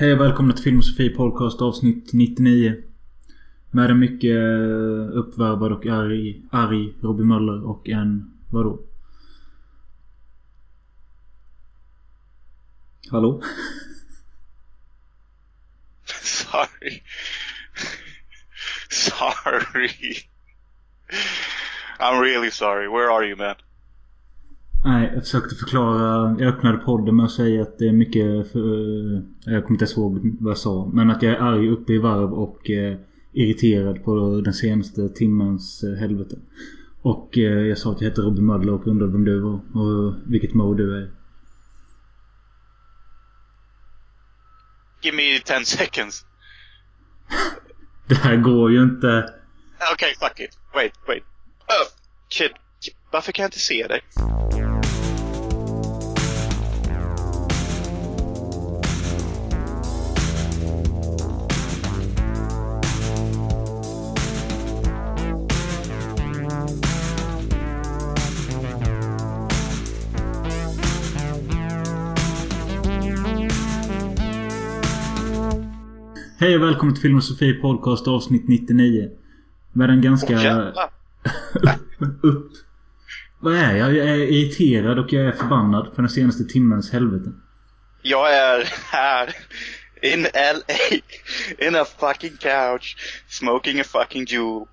[0.00, 2.82] Hej och välkomna till Film och Sofie Podcast avsnitt 99.
[3.70, 8.32] Med en mycket eh, uppvärvad och arg, arg Robin Möller och en...
[8.50, 8.80] Vadå?
[13.10, 13.42] Hallå?
[16.22, 17.02] Sorry.
[18.90, 20.16] sorry.
[21.98, 22.88] I'm really sorry.
[22.88, 23.54] Where are you man?
[24.84, 26.36] Nej, jag försökte förklara.
[26.38, 28.52] Jag öppnade podden med att säga att det är mycket...
[28.52, 28.60] För,
[29.44, 30.90] jag kommer inte ens ihåg vad jag sa.
[30.92, 32.98] Men att jag är arg uppe i varv och eh,
[33.32, 36.36] irriterad på den senaste timmens eh, helvete.
[37.02, 40.14] Och eh, jag sa att jag heter Robin Möller och undrade vem du var och
[40.26, 41.10] vilket mode du är.
[45.02, 46.26] Give me 10 seconds.
[48.08, 49.34] Det här går ju inte.
[49.94, 50.58] Okay, fuck it.
[50.74, 51.22] Wait, wait.
[51.68, 51.88] Oh,
[52.28, 52.50] kid.
[53.10, 54.00] Varför kan jag inte se dig?
[76.40, 79.10] Hej och välkommen till Film och Sofie Podcast avsnitt 99.
[79.72, 80.62] Med en ganska...
[82.22, 82.52] Upp.
[83.40, 83.96] Vad är jag?
[83.96, 87.32] Jag är irriterad och jag är förbannad för den senaste timmens helvete.
[88.02, 89.34] Jag är här
[90.02, 90.96] in LA
[91.68, 92.96] in a fucking couch
[93.28, 94.66] smoking a fucking jewel.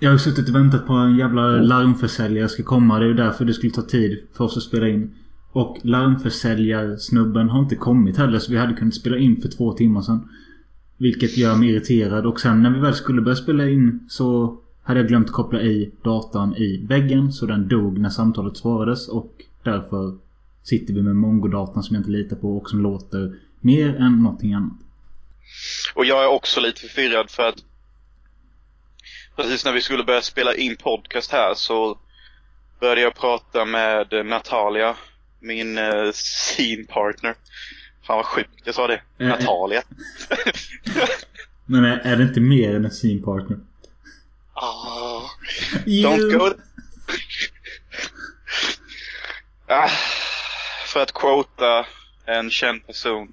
[0.00, 2.98] Jag har suttit och väntat på en jävla larmförsäljare ska komma.
[2.98, 5.14] Det är ju därför det skulle ta tid för oss att spela in.
[5.54, 10.02] Och larmförsäljarsnubben har inte kommit heller så vi hade kunnat spela in för två timmar
[10.02, 10.28] sedan.
[10.96, 15.00] Vilket gör mig irriterad och sen när vi väl skulle börja spela in så hade
[15.00, 19.32] jag glömt koppla i datan i väggen så den dog när samtalet svarades och
[19.62, 20.18] därför
[20.62, 24.54] sitter vi med mongodatan som jag inte litar på och som låter mer än någonting
[24.54, 24.78] annat.
[25.94, 27.64] Och jag är också lite förvirrad för att
[29.36, 31.98] precis när vi skulle börja spela in podcast här så
[32.80, 34.96] började jag prata med Natalia,
[35.44, 37.34] min uh, scene partner.
[38.06, 39.02] Fan vad sjukt jag sa det.
[39.18, 39.28] Eh, eh.
[39.28, 39.82] Natalia.
[41.66, 43.58] Men är, är det inte mer än en scene partner?
[44.52, 45.22] Ah,
[45.86, 46.52] You- don't go...
[49.68, 49.88] ah,
[50.86, 51.86] för att quota
[52.26, 53.32] en känd person.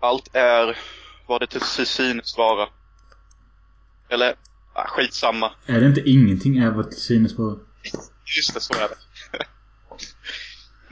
[0.00, 0.78] Allt är
[1.26, 2.68] vad det till synes vara.
[4.10, 4.34] Eller,
[4.74, 5.52] ah, skitsamma.
[5.66, 7.56] Är det inte ingenting är vad till synes vara?
[8.36, 8.94] Just det, så är det.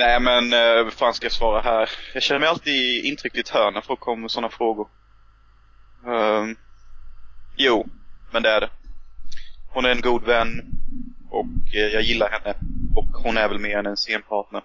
[0.01, 1.91] Nej men, eh, vad fan ska jag svara här?
[2.15, 4.89] Jag känner mig alltid intryckt i ett hörn när folk kommer med sådana frågor.
[6.05, 6.57] Um,
[7.57, 7.87] jo,
[8.33, 8.71] men det är det.
[9.73, 10.63] Hon är en god vän
[11.31, 12.55] och eh, jag gillar henne.
[12.97, 14.63] Och hon är väl mer än en scenpartner.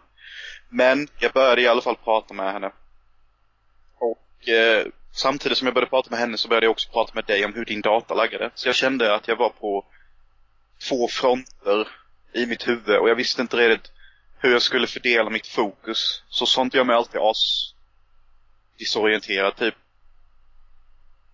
[0.69, 2.71] Men jag började i alla fall prata med henne.
[3.97, 7.25] Och eh, samtidigt som jag började prata med henne så började jag också prata med
[7.25, 8.49] dig om hur din data laggade.
[8.53, 9.85] Så jag kände att jag var på
[10.89, 11.87] två fronter
[12.33, 13.94] i mitt huvud och jag visste inte riktigt
[14.37, 16.23] hur jag skulle fördela mitt fokus.
[16.29, 17.73] Så sånt gör mig alltid as
[18.79, 19.75] disorienterad typ.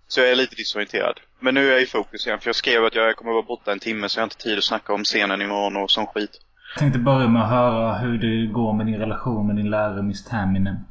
[0.08, 1.20] Så jag är lite disorienterad.
[1.40, 3.72] Men nu är jag i fokus igen för jag skrev att jag kommer vara borta
[3.72, 6.32] en timme så jag har inte tid att snacka om scenen imorgon och sån skit.
[6.76, 10.02] Jag tänkte börja med att höra hur det går med din relation med din lärare
[10.02, 10.86] Miss Tamminen.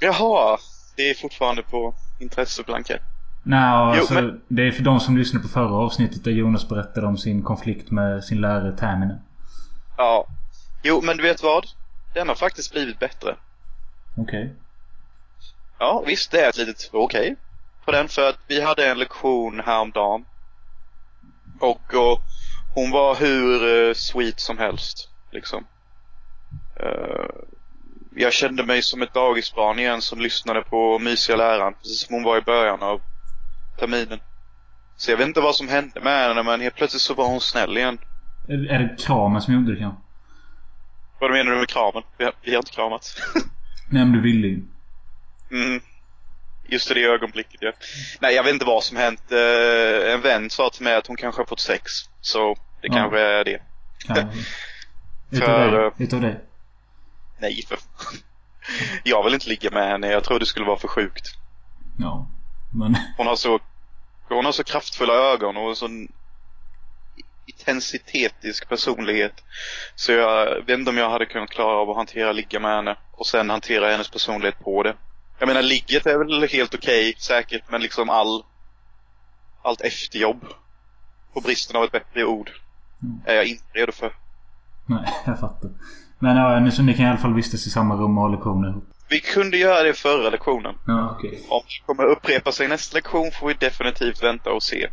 [0.00, 0.58] Jaha,
[0.96, 3.02] det är fortfarande på intresseblankett.
[3.42, 7.06] Nej, alltså, men- det är för de som lyssnade på förra avsnittet där Jonas berättade
[7.06, 9.18] om sin konflikt med sin lärare Tamminen.
[9.96, 10.26] Ja.
[10.82, 11.66] Jo, men du vet vad?
[12.14, 13.36] Den har faktiskt blivit bättre.
[14.16, 14.54] Okej.
[15.78, 17.36] Ja, visst det är ett litet okej
[17.84, 20.24] på den för att vi hade en lektion häromdagen.
[21.60, 22.20] Och, och
[22.74, 25.64] hon var hur eh, sweet som helst, liksom.
[26.80, 27.26] Eh,
[28.16, 32.24] jag kände mig som ett dagisbarn igen som lyssnade på mysiga läraren, precis som hon
[32.24, 33.00] var i början av
[33.78, 34.18] terminen.
[34.96, 37.40] Så jag vet inte vad som hände med henne, men helt plötsligt så var hon
[37.40, 37.98] snäll igen.
[38.48, 40.00] Är, är det kramen som gjorde det kanske?
[41.22, 42.02] Vad menar du med kramen?
[42.18, 43.14] Vi har, vi har inte kramat.
[43.88, 44.62] Nej men du ville ju.
[45.50, 45.80] Mm.
[46.68, 47.72] Just i det ögonblicket ja.
[48.20, 49.32] Nej jag vet inte vad som hänt.
[49.32, 51.92] Eh, en vän sa till mig att hon kanske har fått sex.
[52.20, 52.94] Så det Ja.
[52.94, 53.62] kanske är det.
[55.30, 56.40] Utav För, eh, Utav dig?
[57.38, 57.78] Nej för
[59.04, 60.06] Jag vill inte ligga med henne.
[60.06, 61.26] Jag tror det skulle vara för sjukt.
[61.98, 62.26] Ja.
[62.72, 62.96] Men...
[63.16, 63.58] Hon har så
[64.28, 66.08] Hon har så kraftfulla ögon och sån
[67.46, 69.32] intensitetisk personlighet.
[69.94, 72.96] Så jag vet inte om jag hade kunnat klara av att hantera ligga med henne
[73.12, 74.94] och sen hantera hennes personlighet på det.
[75.38, 78.44] Jag menar ligget är väl helt okej säkert men liksom all
[79.62, 80.44] allt efterjobb
[81.32, 82.50] på bristen av ett bättre ord
[83.02, 83.20] Mm.
[83.26, 84.12] är jag inte redo för.
[84.86, 85.70] Nej, jag fattar.
[86.18, 88.30] Men ja, ni, så ni kan i alla fall vistas i samma rum och ha
[88.30, 88.84] lektioner ihop.
[89.12, 90.74] Vi kunde göra det i förra lektionen.
[90.86, 91.40] Ja, okej.
[91.48, 94.88] Om det kommer upprepa sig nästa lektion får vi definitivt vänta och se.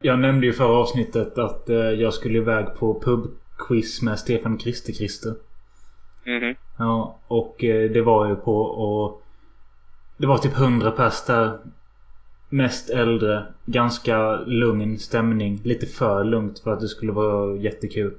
[0.00, 5.34] Jag nämnde ju förra avsnittet att eh, jag skulle iväg på pubquiz med Stefan Krister-Krister.
[6.26, 6.54] Mhm.
[6.78, 9.22] Ja, och eh, det var ju på och
[10.16, 11.58] Det var typ 100 pers där.
[12.48, 13.46] Mest äldre.
[13.66, 15.60] Ganska lugn stämning.
[15.64, 18.14] Lite för lugnt för att det skulle vara jättekul.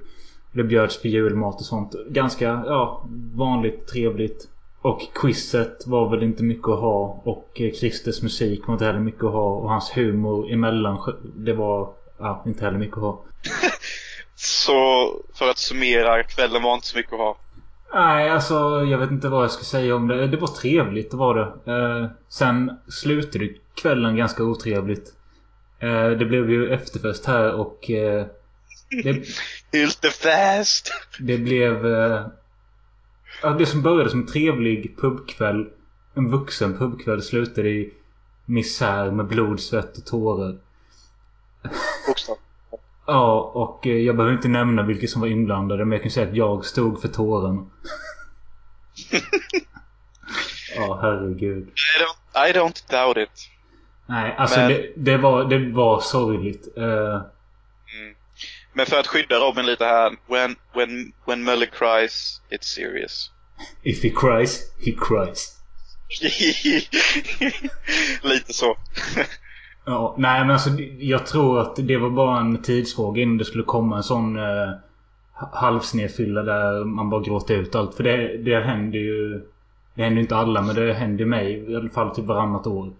[0.52, 1.94] Det bjöds på julmat och sånt.
[2.08, 4.48] Ganska, ja, vanligt trevligt.
[4.82, 7.22] Och quizet var väl inte mycket att ha.
[7.24, 9.48] Och eh, Christers musik var inte heller mycket att ha.
[9.50, 11.14] Och hans humor emellan.
[11.36, 13.24] Det var, ja, inte heller mycket att ha.
[14.34, 17.36] Så för att summera, kvällen var inte så mycket att ha.
[17.94, 18.54] Nej, alltså
[18.90, 20.26] jag vet inte vad jag ska säga om det.
[20.26, 21.72] Det var trevligt, det var det.
[21.72, 25.12] Eh, sen slutade kvällen ganska otrevligt.
[25.80, 27.90] Eh, det blev ju efterfest här och...
[27.90, 28.26] Eh,
[29.04, 29.24] det,
[29.78, 30.92] Yltefest!
[31.20, 31.86] det blev...
[31.86, 32.26] Eh,
[33.42, 35.68] ja, det som började som en trevlig pubkväll.
[36.14, 37.94] En vuxen pubkväll slutade i
[38.44, 40.56] misär med blod, svett och tårar.
[42.08, 42.44] Bokstavligt.
[43.06, 46.28] Ja, och eh, jag behöver inte nämna vilka som var inblandade men jag kan säga
[46.28, 47.70] att jag stod för tåren.
[50.76, 51.68] Ja, herregud.
[51.68, 53.50] I don't, I don't doubt it.
[54.06, 56.76] Nej, alltså Men- det, det, var, det var sorgligt.
[56.76, 57.20] Mm.
[58.72, 60.16] Men för att skydda Robin lite här.
[60.26, 63.30] When, when, when Möller cries, it's serious.
[63.82, 65.54] if he cries, he cries.
[68.22, 68.76] lite så.
[69.86, 73.64] Ja, nej men alltså jag tror att det var bara en tidsfråga innan det skulle
[73.64, 74.70] komma en sån eh,
[75.52, 77.94] halvsnedfylla där man bara gråter ut allt.
[77.94, 79.42] För det, det händer ju...
[79.94, 82.92] Det händer inte alla men det händer mig i alla fall typ varannat år.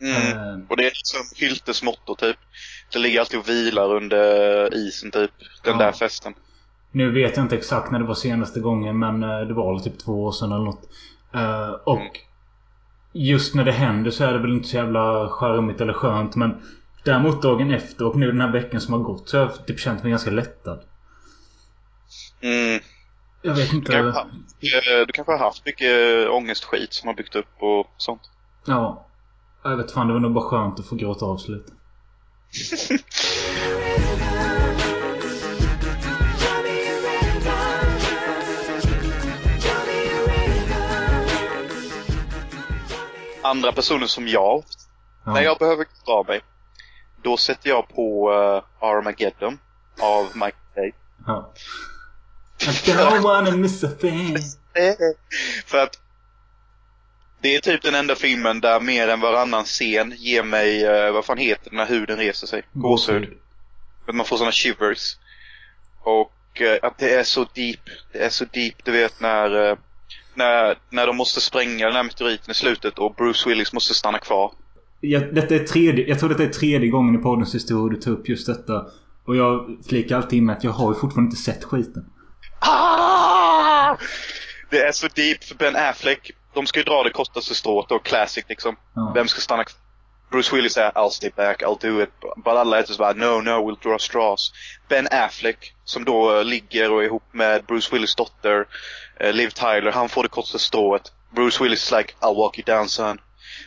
[0.00, 0.16] Mm.
[0.16, 2.36] Eh, Och det är liksom Hyltes motto typ.
[2.92, 5.30] Det ligger alltid och vilar under isen typ.
[5.64, 5.84] Den Ja.
[5.84, 6.34] där festen.
[6.92, 9.98] Nu vet jag inte exakt när det var senaste gången men eh, det var typ
[9.98, 10.88] två år sedan eller något.
[11.34, 12.12] Eh, och Mm.
[13.12, 16.62] just när det händer så är det väl inte så jävla charmigt eller skönt men
[17.04, 19.78] Däremot dagen efter och nu den här veckan som har gått så har jag typ
[19.80, 20.80] känt mig ganska lättad.
[22.40, 22.80] Mm.
[23.42, 23.92] Jag vet Du, inte.
[23.92, 24.26] kanske, har-
[25.00, 25.90] eh, du kanske har haft mycket
[26.30, 28.20] ångestskit som har byggt upp och sånt.
[28.66, 29.06] Ja.
[29.64, 31.72] Jag vet fan, det var nog bara skönt att få gråta av sig lite.
[43.42, 44.64] Andra personer som jag,
[45.24, 45.32] Ja.
[45.32, 46.40] när jag behöver dra mig,
[47.22, 49.58] då sätter jag på uh, Armageddon
[50.00, 50.92] av Mike Bay.
[51.26, 51.52] Ja.
[52.60, 54.36] I don't wanna miss a thing.
[55.66, 55.98] För att
[57.44, 61.24] det är typ den enda filmen där mer än varannan scen ger mig, eh, vad
[61.24, 62.62] fan heter det när huden reser sig?
[62.72, 63.28] Gåshud.
[64.06, 65.16] Att man får såna shivers.
[66.02, 67.80] Och eh, att det är så deep.
[68.12, 69.76] Det är så deep, du vet när, eh,
[70.34, 74.18] när, när de måste spränga den här meteoriten i slutet och Bruce Willis måste stanna
[74.18, 74.52] kvar.
[75.00, 78.10] Jag, detta är tredje, jag tror detta är tredje gången i poddens historia du tar
[78.10, 78.86] upp just detta.
[79.24, 82.04] Och jag flikar alltid in med att jag har ju fortfarande inte sett skiten.
[82.60, 83.96] Ah!
[84.70, 86.30] Det är så deep för Ben Affleck.
[86.54, 88.76] De ska ju dra det kortaste strået då, classic liksom.
[88.94, 89.12] Ja.
[89.14, 89.64] Vem ska stanna?
[90.30, 92.10] Bruce Willis säger I'll stay back, I'll do it.
[92.36, 94.52] But alla är bara no, no, we'll draw straws.
[94.88, 98.66] Ben Affleck, som då eh, ligger och är ihop med Bruce Willis dotter,
[99.20, 101.12] eh, Liv Tyler, han får det kortaste strået.
[101.30, 103.20] Bruce Willis is like I'll walk you down son.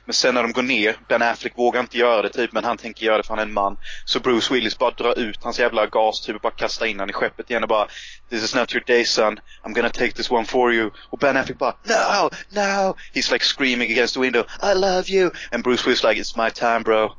[0.07, 2.77] Men sen när de går ner, Ben Affleck vågar inte göra det typ, men han
[2.77, 3.77] tänker göra det för han är en man.
[4.05, 7.13] Så Bruce Willis bara drar ut hans jävla gastub och bara kastar in han i
[7.13, 7.87] skeppet igen och bara
[8.29, 10.91] This is not your day son, I'm gonna take this one for you.
[11.09, 12.95] Och Ben Affleck bara No, no!
[13.13, 15.31] He's like screaming against the window I love you!
[15.51, 17.05] And Bruce Willis like It's my time bro.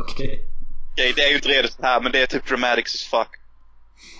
[0.00, 0.40] Okej.
[0.92, 3.28] Okej, det är ju inte redigt här men det är typ dramatics as fuck.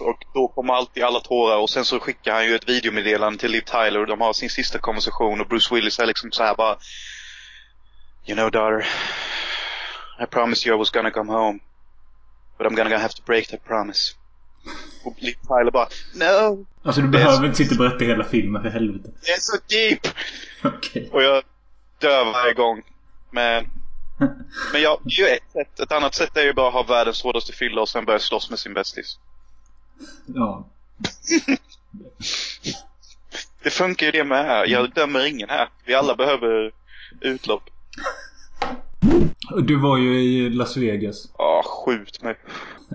[0.01, 3.51] Och då kommer alltid alla tårar och sen så skickar han ju ett videomeddelande till
[3.51, 6.55] Liv Tyler och de har sin sista konversation och Bruce Willis är liksom så här
[6.55, 6.77] bara
[8.27, 8.87] You know daughter,
[10.19, 11.61] I promised you I was gonna come home.
[12.59, 14.15] But I'm gonna have to break that promise.
[15.05, 16.67] Och Liv Tyler bara No!
[16.83, 19.11] Alltså du behöver så- inte sitta och berätta hela filmen för helvete.
[19.23, 20.07] Det är så deep!
[20.65, 21.09] Okej.
[21.13, 21.43] Och jag
[21.99, 22.83] dör varje gång.
[23.31, 23.71] Men,
[24.73, 25.81] men ja, det är ju ett sätt.
[25.81, 28.51] Ett annat sätt är ju bara att ha världens hårdaste fylla och sen börja slåss
[28.51, 29.19] med sin bästis.
[30.27, 30.67] Ja.
[33.63, 34.67] Det funkar ju det med här.
[34.67, 35.69] Jag dömer ingen här.
[35.85, 36.73] Vi alla behöver
[37.21, 37.63] utlopp.
[39.63, 41.29] Du var ju i Las Vegas.
[41.39, 42.39] Ja, skjut mig.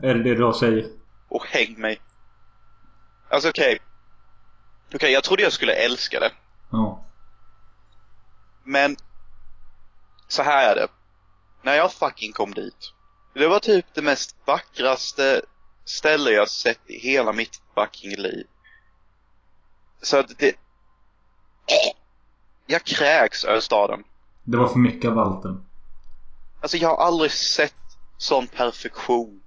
[0.04, 0.86] Är det det du har att säga?
[1.30, 2.02] Och häng mig.
[3.30, 3.80] Alltså okej.
[4.94, 6.32] Okej, jag trodde jag skulle älska det.
[6.72, 7.06] Ja.
[8.64, 8.96] Men
[10.28, 10.88] så här är det.
[11.64, 12.94] När jag fucking kom dit.
[13.34, 15.42] Det var typ det mest vackraste
[15.86, 18.48] ställe jag sett i hela mitt fucking liv.
[20.02, 20.56] Så att det...
[22.68, 24.04] jag kräks över staden.
[24.44, 25.46] Det var för mycket av allt.
[26.62, 27.74] Alltså jag har aldrig sett
[28.18, 29.42] sån perfektion.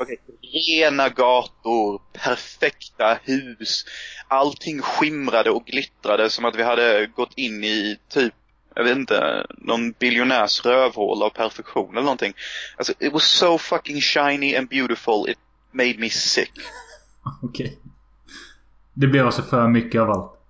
[0.00, 0.18] Okej,
[0.52, 3.84] rena gator, perfekta hus.
[4.28, 8.34] Allting skimrade och glittrade som att vi hade gått in i typ,
[8.74, 12.34] jag vet inte, någon biljonärs rövhål av perfektion eller någonting.
[12.76, 15.38] Alltså, it was so fucking shiny and beautiful, it
[15.72, 16.52] made me sick.
[17.42, 17.78] Okej.
[18.94, 20.41] Det blev alltså för mycket av allt.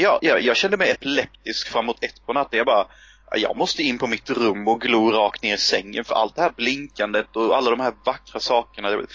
[0.00, 2.56] Ja, ja, jag kände mig epileptisk framåt ett på natten.
[2.56, 2.86] Jag bara,
[3.32, 6.42] jag måste in på mitt rum och glo rakt ner i sängen för allt det
[6.42, 8.90] här blinkandet och alla de här vackra sakerna.
[8.90, 9.06] Det,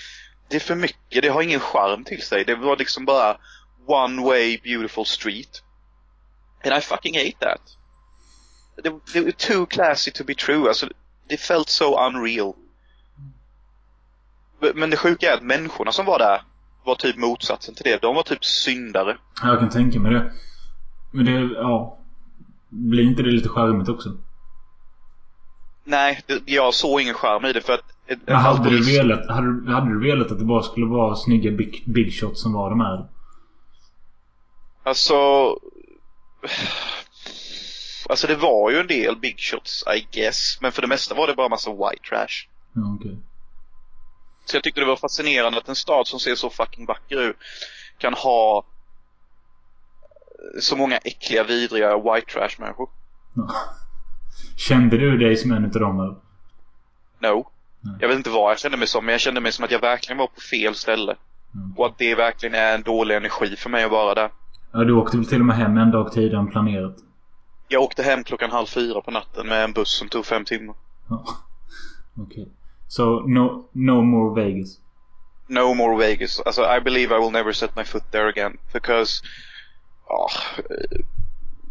[0.49, 2.45] det är för mycket, det har ingen charm till sig.
[2.45, 3.37] Det var liksom bara
[3.87, 5.63] one way beautiful street.
[6.63, 7.61] And I fucking hate that.
[8.83, 10.67] Det, det var too classy to be true.
[10.67, 10.89] Alltså,
[11.27, 12.53] det felt so unreal.
[14.75, 16.41] Men det sjuka är att människorna som var där
[16.85, 18.01] var typ motsatsen till det.
[18.01, 19.17] De var typ syndare.
[19.41, 20.31] Jag kan tänka mig det.
[21.15, 21.97] Men det, ja.
[22.69, 24.09] Blir inte det lite charmigt också?
[25.83, 27.83] Nej, det, jag såg ingen charm i det för att...
[28.07, 31.51] Men en hade du, velat, hade, hade du velat att det bara skulle vara snygga
[31.51, 33.05] big, big shots som var de här?
[34.83, 35.15] Alltså...
[38.09, 40.57] Alltså det var ju en del big shots, I guess.
[40.61, 42.47] Men för det mesta var det bara massa white trash.
[42.73, 43.17] Ja, okej.
[44.45, 47.35] Så jag tyckte det var fascinerande att en stad som ser så fucking vacker ut
[47.97, 48.65] kan ha
[50.59, 52.89] så många äckliga, vidriga white trash människor.
[53.33, 53.49] Ja.
[54.55, 56.15] Kände du dig som en utav dem eller?
[57.19, 57.47] No.
[57.81, 57.95] Nej.
[57.99, 59.81] Jag vet inte vad jag kände mig som, men jag kände mig som att jag
[59.81, 61.15] verkligen var på fel ställe.
[61.55, 61.73] Mm.
[61.77, 64.29] Och att det verkligen är en dålig energi för mig att vara där.
[64.71, 66.95] Ja, du åkte väl till och med hem en dag tidigare än planerat?
[67.67, 70.75] Jag åkte hem klockan halv fyra på natten med en buss som tog fem timmar.
[71.09, 71.25] Ja.
[72.17, 72.47] Okej.
[72.87, 74.79] So, no, no more Vegas?
[75.47, 76.39] No more Vegas.
[76.45, 78.57] Alltså, I believe I will never set my foot there again.
[78.73, 79.23] Because,
[80.07, 80.99] ja, eh,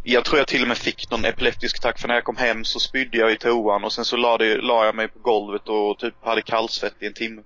[0.03, 2.65] jag tror jag till och med fick någon epileptisk attack för när jag kom hem
[2.65, 5.69] så spydde jag i toan och sen så la, det, la jag mig på golvet
[5.69, 7.43] och typ hade kallsvett i en timme.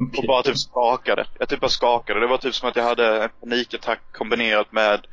[0.00, 0.18] Okej.
[0.18, 1.26] Och bara typ skakade.
[1.38, 2.20] Jag typ bara skakade.
[2.20, 5.06] Det var typ som att jag hade en panikattack kombinerat med,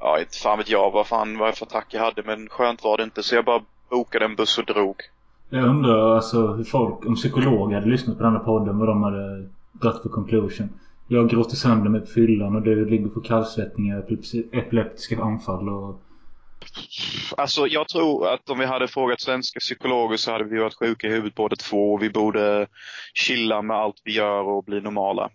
[0.00, 2.96] ja inte fan vet jag vad fan vad för attack jag hade men skönt var
[2.96, 4.96] det inte så jag bara bokade en buss och drog.
[5.50, 9.02] Jag undrar alltså hur folk, om psykologer hade lyssnat på den här podden, vad de
[9.02, 10.68] hade dragit för conclusion.
[11.12, 16.02] Jag gråter sönder mig på fyllan och du ligger på kallsvettningar, epilepsi- epileptiska anfall och...
[17.36, 21.06] Alltså jag tror att om vi hade frågat svenska psykologer så hade vi varit sjuka
[21.06, 22.66] i huvudet båda två och vi borde
[23.14, 25.30] chilla med allt vi gör och bli normala.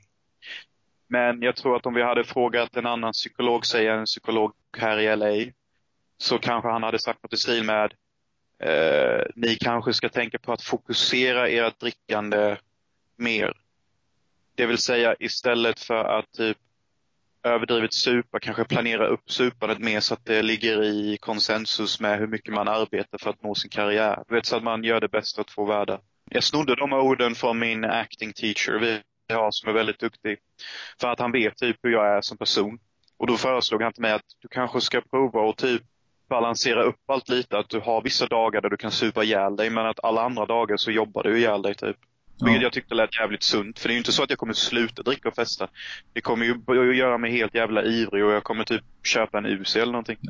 [1.07, 4.99] Men jag tror att om vi hade frågat en annan psykolog, säg en psykolog här
[4.99, 5.51] i LA,
[6.17, 7.93] så kanske han hade sagt något i stil med
[8.63, 12.57] eh, ni kanske ska tänka på att fokusera ert drickande
[13.17, 13.53] mer.
[14.57, 16.57] Det vill säga istället för att typ
[17.43, 22.27] överdrivet supa, kanske planera upp supandet mer så att det ligger i konsensus med hur
[22.27, 24.23] mycket man arbetar för att nå sin karriär.
[24.27, 25.99] Du vet, så att man gör det bästa av två världar.
[26.29, 29.01] Jag snodde de orden från min acting teacher vi
[29.33, 30.37] har som är väldigt duktig.
[31.01, 32.79] För att han vet typ hur jag är som person.
[33.17, 35.81] Och då föreslog han till mig att du kanske ska prova och typ
[36.29, 37.57] balansera upp allt lite.
[37.57, 40.45] Att du har vissa dagar där du kan supa ihjäl dig men att alla andra
[40.45, 41.97] dagar så jobbar du ihjäl dig typ.
[42.39, 42.65] Vilket Ja.
[42.65, 43.79] jag tyckte lät jävligt sunt.
[43.79, 45.67] För det är ju inte så att jag kommer sluta dricka och festa.
[46.13, 49.75] Det kommer ju göra mig helt jävla ivrig och jag kommer typ köpa en UC
[49.75, 50.17] eller någonting.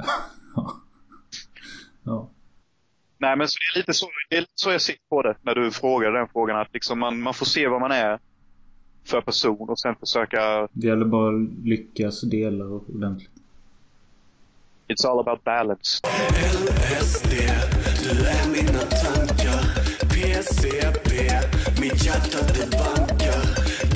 [2.03, 2.29] Ja.
[3.17, 5.35] Nej men så det är lite så, det är lite så jag ser på det
[5.41, 6.57] när du frågar den frågan.
[6.59, 8.19] Att liksom man, man får se vad man är
[9.05, 13.29] för person och sen försöka, Det gäller bara att lyckas dela ordentligt.
[14.87, 16.01] it's all about balance.
[16.07, 17.31] LSD,
[18.03, 19.16] du är mina tankar
[22.23, 23.41] det bankar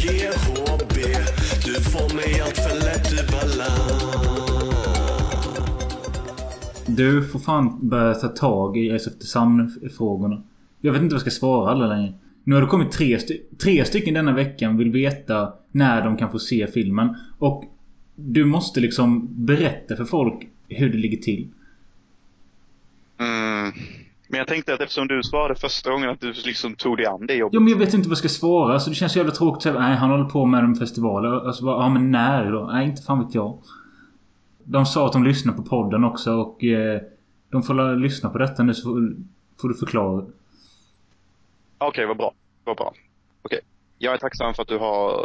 [0.01, 0.95] GHB,
[1.65, 4.01] du får mig allt för lätt ur balans
[6.87, 10.43] Du får fan börja ta tag i SF Design-frågorna.
[10.81, 12.13] Jag vet inte vad jag ska svara alla längre.
[12.43, 16.31] Nu har det kommit tre, sty- tre stycken denna veckan vill veta när de kan
[16.31, 17.15] få se filmen.
[17.39, 17.63] Och
[18.15, 21.47] du måste liksom berätta för folk hur det ligger till.
[23.19, 23.71] Mm.
[24.31, 27.27] Men jag tänkte att eftersom du svarade första gången att du liksom tog dig an
[27.27, 27.53] det jobbet.
[27.53, 28.79] Ja men jag vet inte vad jag ska svara.
[28.79, 31.25] Så det känns så jävla tråkigt att nej han håller på med en festival.
[31.25, 32.69] Alltså bara, ja men när då?
[32.73, 33.63] Nej inte fan vet jag.
[34.63, 37.01] De sa att de lyssnar på podden också och eh,
[37.49, 39.15] de får lyssna på detta nu så får,
[39.61, 40.25] får du förklara.
[41.77, 42.33] Okej, vad bra.
[42.63, 42.93] Vad bra.
[43.41, 43.59] Okej.
[43.97, 45.21] Jag är tacksam för att du har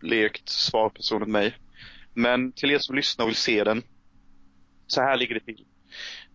[0.00, 1.54] lekt svarperson åt mig.
[2.12, 3.82] Men till er som lyssnar och vill se den.
[4.86, 5.64] Så här ligger det till.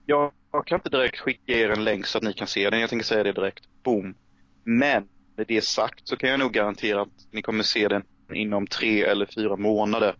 [0.10, 2.80] Jag, jag kan inte direkt skicka er en länk så att ni kan se den.
[2.80, 3.64] Jag tänker säga det direkt.
[3.84, 4.16] Boom.
[4.64, 8.68] Men med det sagt så kan jag nog garantera att ni kommer se den inom
[8.68, 10.16] tre eller fyra månader.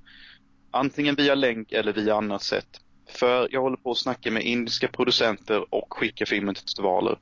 [0.72, 2.82] Antingen via länk eller via annat sätt.
[3.10, 7.20] För jag håller på att snacka med indiska producenter och skicka filmen till festivaler.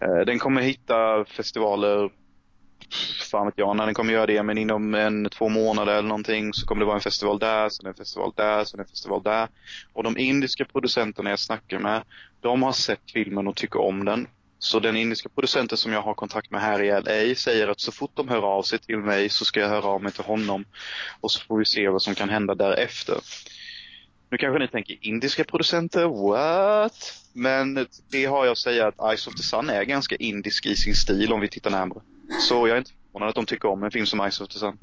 [0.00, 2.10] Eh, den kommer hitta festivaler,
[3.30, 6.54] fan vet jag när den kommer göra det, men inom en, två månader eller någonting
[6.54, 9.48] så kommer det vara en festival där, sen en festival där, sen en festival där.
[9.92, 12.02] Och de indiska producenterna jag snackar med,
[12.40, 14.28] de har sett filmen och tycker om den.
[14.58, 17.92] Så den indiska producenten som jag har kontakt med här i LA säger att så
[17.92, 20.64] fort de hör av sig till mig så ska jag höra av mig till honom.
[21.20, 23.16] Och så får vi se vad som kan hända därefter.
[24.30, 27.22] Nu kanske ni tänker indiska producenter, what?
[27.32, 30.76] Men det har jag att säga att Ice of the Sun är ganska indisk i
[30.76, 32.00] sin stil om vi tittar närmare.
[32.40, 34.58] Så jag är inte förvånad att de tycker om en film som Eyes of the
[34.58, 34.78] Sun.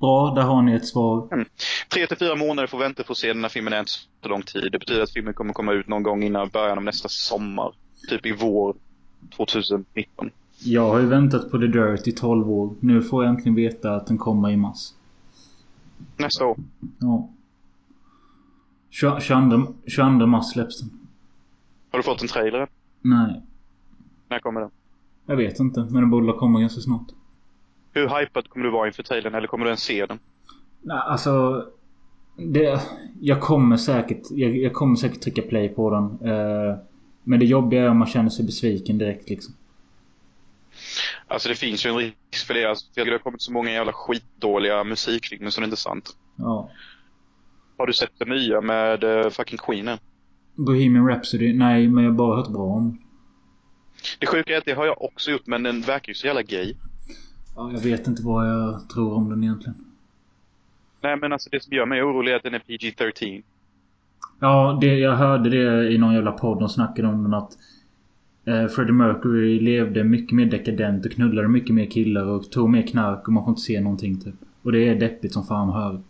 [0.00, 1.46] Bra, där har ni ett svar.
[1.88, 4.28] Tre till fyra månader får vänta på att se den här filmen är inte så
[4.28, 4.72] lång tid.
[4.72, 7.72] Det betyder att filmen kommer komma ut någon gång innan början av nästa sommar.
[8.08, 8.76] Typ i vår
[9.36, 10.30] 2019.
[10.58, 12.74] Jag har ju väntat på The Dirt i 12 år.
[12.80, 14.92] Nu får jag äntligen veta att den kommer i mars.
[16.16, 16.56] Nästa år.
[16.98, 17.28] Ja.
[18.90, 20.90] 22, 22, 22 mars släpps den.
[21.90, 22.68] Har du fått en trailer?
[23.02, 23.42] Nej.
[24.28, 24.70] När kommer den?
[25.26, 27.06] Jag vet inte, men den borde komma ganska snart.
[27.92, 30.18] Hur hypad kommer du vara inför trailern eller kommer du ens se den?
[30.82, 31.64] Nej, alltså...
[32.36, 32.80] Det,
[33.20, 34.22] jag kommer säkert...
[34.30, 36.30] Jag, jag kommer säkert trycka play på den.
[36.30, 36.76] Eh,
[37.24, 39.54] men det jobbiga är om man känner sig besviken direkt liksom.
[41.28, 42.64] Alltså det finns ju en risk för det.
[42.64, 46.16] Alltså, det har kommit så många jävla skitdåliga musikfilmer så det är inte sant.
[46.36, 46.70] Ja.
[47.78, 49.98] Har du sett det nya med uh, fucking Queenen?
[50.54, 51.52] Bohemian Rhapsody?
[51.52, 52.98] Nej, men jag har bara hört bra om.
[54.18, 56.42] Det sjuka är att det har jag också gjort men den verkar ju så jävla
[56.42, 56.74] gay.
[57.56, 59.74] Ja, jag vet inte vad jag tror om den egentligen.
[61.00, 63.42] Nej men alltså det som gör mig orolig är att den är PG-13.
[64.40, 66.58] Ja, det, jag hörde det i någon jävla podd.
[66.58, 67.52] De snackade om den att
[68.44, 72.82] eh, Freddie Mercury levde mycket mer dekadent och knullade mycket mer killar och tog mer
[72.82, 74.34] knark och man får inte se någonting typ.
[74.62, 76.02] Och det är deppigt som fan höra.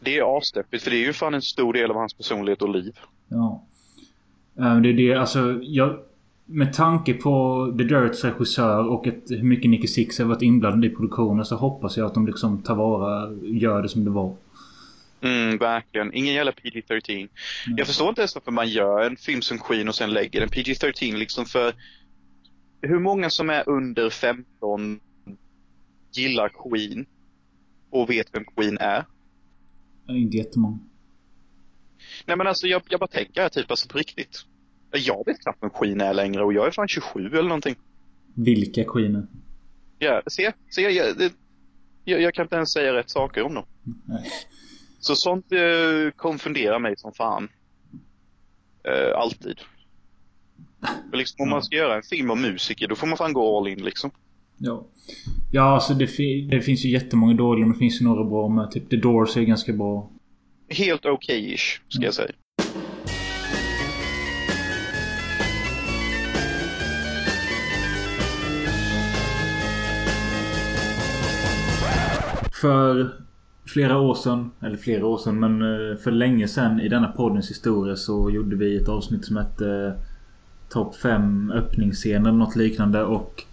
[0.00, 2.68] Det är asdeppigt för det är ju fan en stor del av hans personlighet och
[2.68, 2.96] liv.
[3.28, 3.62] Ja.
[4.58, 5.98] Eh, Det är det, alltså jag...
[6.50, 10.84] Med tanke på The Dirts regissör och ett, hur mycket Nicky Six har varit inblandad
[10.84, 14.36] i produktionen så hoppas jag att de liksom tar vara, gör det som det var.
[15.20, 16.14] Mm, verkligen.
[16.14, 17.28] Ingen jävla PG-13.
[17.76, 20.48] Jag förstår inte ens varför man gör en film som Queen och sen lägger en
[20.48, 21.72] PG-13 liksom för
[22.80, 25.00] hur många som är under 15
[26.12, 27.06] gillar Queen
[27.90, 29.04] och vet vem Queen är?
[30.08, 30.78] Inte jättemånga.
[32.26, 34.44] Nej men alltså jag, jag bara tänker här typ alltså på riktigt.
[34.92, 37.74] Jag vet knappt vem Queen är längre och jag är fan 27 eller någonting.
[38.34, 39.28] Vilka Queenen?
[39.98, 41.32] Ja, se, se jag, det,
[42.04, 43.64] jag, jag kan inte ens säga rätt saker om dem.
[44.04, 44.24] Nej.
[45.00, 47.48] Så sånt eh, konfunderar mig som fan.
[48.84, 49.60] Eh, alltid.
[51.10, 51.54] För liksom, om Ja.
[51.54, 54.10] man ska göra en film om musiker, då får man fan gå all in liksom.
[54.58, 54.86] Ja.
[55.52, 56.08] Ja, alltså det,
[56.50, 58.70] det finns ju jättemånga dåliga men det finns ju några bra med.
[58.70, 60.10] Typ The Doors är ganska bra.
[60.68, 62.32] Helt okej-ish, ska jag säga.
[72.60, 73.14] För
[73.66, 77.50] flera år sedan, eller flera år sedan, men eh, för länge sedan i denna poddens
[77.50, 80.02] historia så gjorde vi ett avsnitt som hette eh,
[80.68, 83.44] Topp 5 öppningsscener eller något liknande och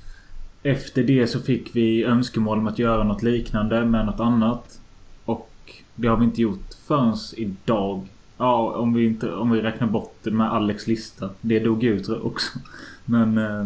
[0.64, 4.80] efter det så fick vi önskemål om att göra något liknande med något annat.
[5.26, 5.52] Och
[5.96, 8.08] det har vi inte gjort förrän idag.
[8.38, 11.30] Ja, om vi, inte, om vi räknar bort det med Alex lista.
[11.42, 12.60] Det dog ut också.
[13.06, 13.38] Men...
[13.38, 13.66] Eh,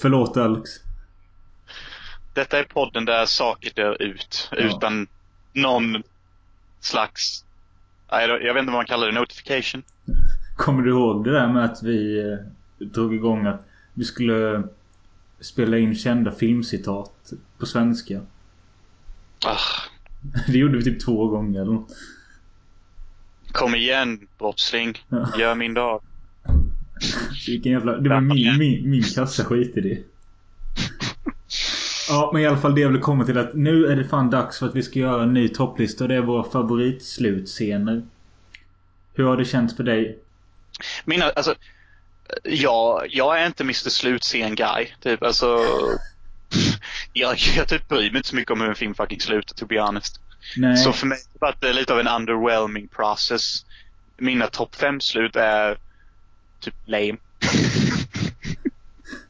[0.00, 0.70] förlåt Alex.
[2.36, 4.58] Detta är podden där saker dör ut Ja.
[4.58, 5.06] utan
[5.52, 6.02] någon
[6.80, 7.44] slags,
[8.10, 9.82] jag vet inte vad man kallar det, notification.
[10.56, 14.62] Kommer du ihåg det där med att vi eh, drog igång att vi skulle
[15.40, 18.20] spela in kända filmcitat på svenska?
[19.44, 19.58] Ah,
[20.52, 21.92] Det gjorde vi typ två gånger eller något.
[23.52, 24.98] kom igen brottsling,
[25.38, 26.02] gör min dag.
[27.46, 27.96] Vilken jävla...
[27.96, 30.02] Det var min, min, min kassa skit i det.
[32.08, 34.30] Ja, men i alla fall det jag vill komma till att nu är det fan
[34.30, 38.02] dags för att vi ska göra en ny topplista och det är våra favoritslutscener.
[39.14, 40.18] Hur har det känts för dig?
[41.04, 41.54] Mina, alltså,
[42.42, 44.86] jag, jag är inte Mr Slutscen guy.
[45.02, 45.58] Typ, alltså,
[47.12, 49.66] jag, jag typ bryr mig inte så mycket om hur en film fucking slutar, to
[49.66, 50.20] be honest.
[50.56, 50.76] Nej.
[50.76, 53.64] Så för mig har det varit lite av en underwhelming process.
[54.16, 55.78] Mina topp fem slut är
[56.60, 57.16] typ lame.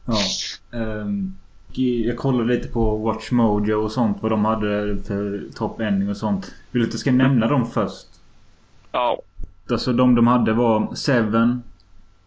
[0.09, 0.19] Ja.
[1.77, 4.17] Jag kollade lite på Watch Mojo och sånt.
[4.21, 6.55] Vad de hade för top ending och sånt.
[6.71, 8.07] Vill du att jag ska nämna dem först?
[8.91, 9.21] Ja,
[9.71, 11.63] Alltså de de hade var Seven.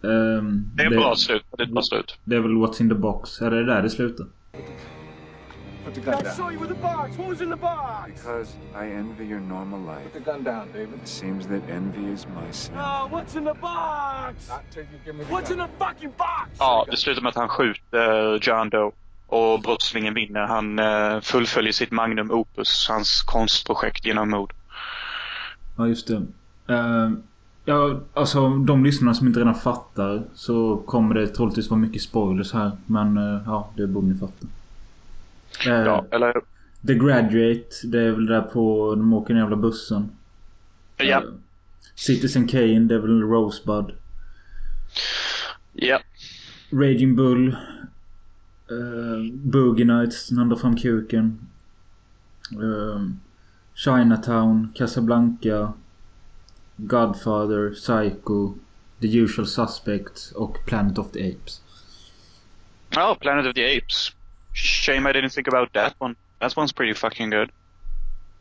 [0.05, 1.45] ehm, det är ett bra slut.
[1.57, 2.19] Det är ett bra slut.
[2.25, 3.41] Det är väl What's in the box.
[3.43, 4.27] Är det där det slutar?
[5.85, 6.33] Put the gun I down.
[6.35, 7.19] saw you with the box.
[7.19, 8.11] What was in the box?
[8.23, 10.05] Because I envy your normal life.
[10.13, 10.89] Put the gun down, David.
[11.03, 12.75] It seems that envy is my sin.
[12.77, 14.49] Oh, what's in the box?
[14.49, 16.51] Not till you give me the What's in the fucking box?
[16.59, 18.91] Ja, det slutar med att han skjuter John Doe.
[19.31, 20.41] Och brottslingen vinner.
[20.41, 24.53] Han eh, fullföljer sitt magnum opus, hans konstprojekt genom mord.
[25.77, 26.23] Ja, just det.
[26.75, 27.13] Uh,
[27.65, 32.53] ja, alltså de lyssnarna som inte redan fattar så kommer det troligtvis vara mycket spoilers
[32.53, 32.71] här.
[32.87, 34.47] Men uh, ja, det borde ni fatta.
[35.67, 36.33] Uh, Ja, eller
[36.87, 38.95] The Graduate, det är väl där på...
[38.95, 40.11] De åker den jävla bussen.
[40.97, 41.23] Ja.
[41.95, 43.95] Citizen Kane, det är väl Rosebud.
[45.73, 46.01] Ja.
[46.73, 47.57] Raging Bull.
[48.71, 51.39] Uh, Boogie Nights, drar fram kuken.
[52.53, 53.11] Uh,
[53.75, 55.73] Chinatown, Casablanca.
[56.87, 58.55] Godfather, Psycho.
[59.01, 61.63] The Usual Suspects och Planet of the Apes.
[62.91, 64.13] Ja, Planet of the Apes.
[64.53, 66.15] Shame I didn't think about that one.
[66.39, 67.51] That one's pretty fucking good.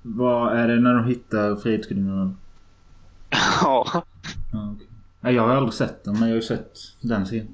[0.02, 2.38] Vad är det när de hittar Frihetsgudinnan?
[3.62, 4.04] Ja,
[4.54, 4.88] okej.
[5.22, 7.54] Nej, jag har aldrig sett den, men jag har ju sett den scenen.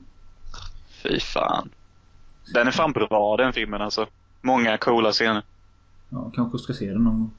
[1.03, 1.69] fy fan.
[2.53, 4.07] Den är fan bra den filmen alltså.
[4.41, 5.43] Många coola scener.
[6.09, 7.31] Ja, kanske ska se den någon gång.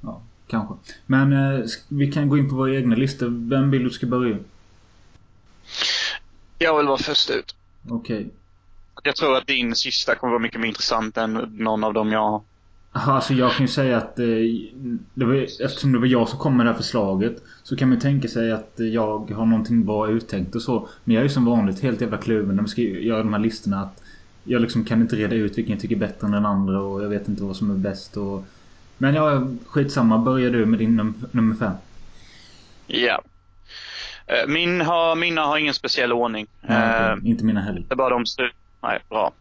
[0.00, 0.74] Ja, kanske.
[1.06, 3.48] Men eh, vi kan gå in på våra egna listor.
[3.50, 4.36] Vem vill du ska börja?
[6.58, 7.56] Jag vill vara först ut.
[7.88, 8.30] Okej.
[9.02, 12.42] Jag tror att din sista kommer vara mycket mer intressant än någon av dem jag
[12.96, 14.26] Alltså jag kan ju säga att eh,
[15.14, 18.00] det var, eftersom det var jag som kom med det här förslaget så kan man
[18.00, 20.88] tänka sig att jag har någonting bra uttänkt och så.
[21.04, 23.40] Men jag är ju som vanligt helt jävla kluven när vi ska göra de här
[23.40, 23.80] listorna.
[23.80, 24.02] Att
[24.44, 27.04] jag liksom kan inte reda ut vilken jag tycker är bättre än den andra och
[27.04, 28.44] jag vet inte vad som är bäst och...
[28.98, 30.18] Men ja, skitsamma.
[30.18, 31.72] Börjar du med din num nummer fem.
[32.86, 33.22] Ja.
[34.26, 36.46] Eh, Min har, mina har ingen speciell ordning.
[36.60, 37.30] Nej, okej.
[37.30, 37.82] Inte mina heller.
[37.88, 38.24] Det är bara de
[38.82, 39.32] Nej, bra.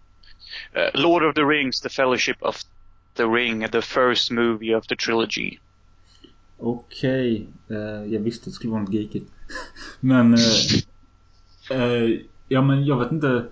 [0.74, 2.64] Eh, Lord of the Rings, The Fellowship of
[3.14, 5.60] the Ring, the first movie of the trilogy.
[6.58, 7.48] Okej.
[7.70, 9.32] Eh, jag visste att det skulle vara något geekigt.
[10.00, 10.34] Men...
[10.34, 13.46] Eh, eh, ja men jag vet inte.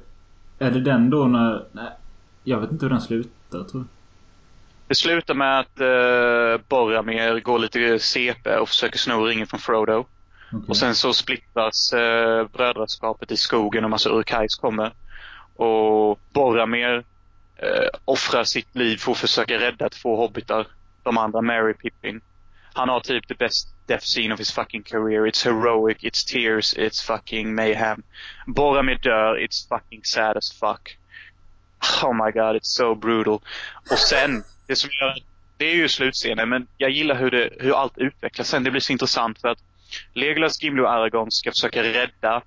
[0.59, 1.65] Är det den då när...
[1.71, 1.91] Nej,
[2.43, 3.85] jag vet inte hur den slutar tror jag.
[4.87, 10.05] Det slutar med att uh, Boromir går lite CP och försöker sno ringen från Frodo.
[10.51, 10.65] Okej.
[10.67, 14.93] Och sen så splittras uh, brödraskapet i skogen och massa Urkais kommer.
[15.55, 17.03] Och Boromir
[17.61, 20.67] Eh, offrar sitt liv för att försöka rädda två hobbitar.
[21.03, 22.21] De andra, Mary Pippin.
[22.73, 25.27] Han har typ the best death scene of his fucking career.
[25.27, 28.03] It's heroic, it's tears, it's fucking mayhem.
[28.47, 30.97] Boromir dör, it's fucking sad as fuck.
[32.03, 33.41] Oh my god, it's so brutal.
[33.91, 35.15] Och sen, det som gör,
[35.57, 38.63] det är ju slutscenen, men jag gillar hur, det, hur allt utvecklas sen.
[38.63, 39.59] Det blir så intressant för att
[40.13, 42.41] Legolas, Gimli och Aragorn ska försöka rädda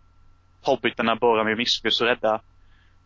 [0.62, 2.40] hobbitarna Boromir misslyckas och rädda.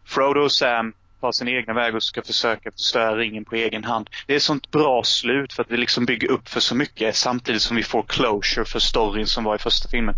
[0.04, 4.11] Frodo och Sam tar sin egna väg och ska försöka förstöra ringen på egen hand.
[4.26, 7.16] Det är ett sånt bra slut för att vi liksom bygger upp för så mycket
[7.16, 10.14] samtidigt som vi får closure för storyn som var i första filmen.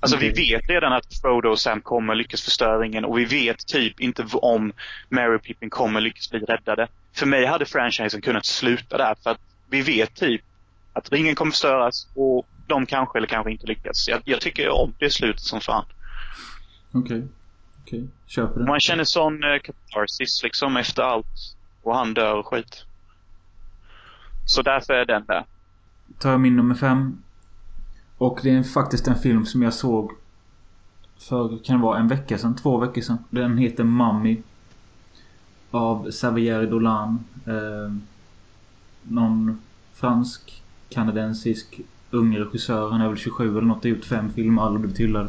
[0.00, 0.32] Alltså Okej.
[0.34, 4.00] vi vet redan att Frodo och Sam kommer lyckas förstöra ringen och vi vet typ
[4.00, 4.72] inte om
[5.08, 6.88] Mary och Pippin kommer lyckas bli räddade.
[7.12, 10.42] För mig hade franchisen kunnat sluta där för att vi vet typ
[10.92, 14.08] att ringen kommer förstöras och de kanske eller kanske inte lyckas.
[14.08, 15.84] Jag, jag tycker om det slutet som fan.
[16.92, 17.22] Okej.
[17.88, 18.08] Okej.
[18.26, 18.66] Köper det.
[18.66, 21.56] Man känner sån eh, katarsis liksom efter allt.
[21.82, 22.84] Och han dör och skit.
[24.46, 25.44] Så därför är den där.
[26.18, 27.22] tar jag min nummer fem.
[28.18, 30.12] Och det är faktiskt en film som jag såg
[31.18, 32.56] för, kan det vara en vecka sedan?
[32.56, 33.18] Två veckor sedan.
[33.30, 34.42] Den heter Mummy.
[35.70, 37.24] Av Xavier Dolan.
[37.46, 37.92] Eh,
[39.02, 39.60] någon
[39.94, 42.90] fransk, kanadensisk ung regissör.
[42.90, 43.82] Han är väl 27 eller något.
[43.82, 44.62] Har gjort fem filmer.
[44.62, 45.28] Alla blivit hyllade.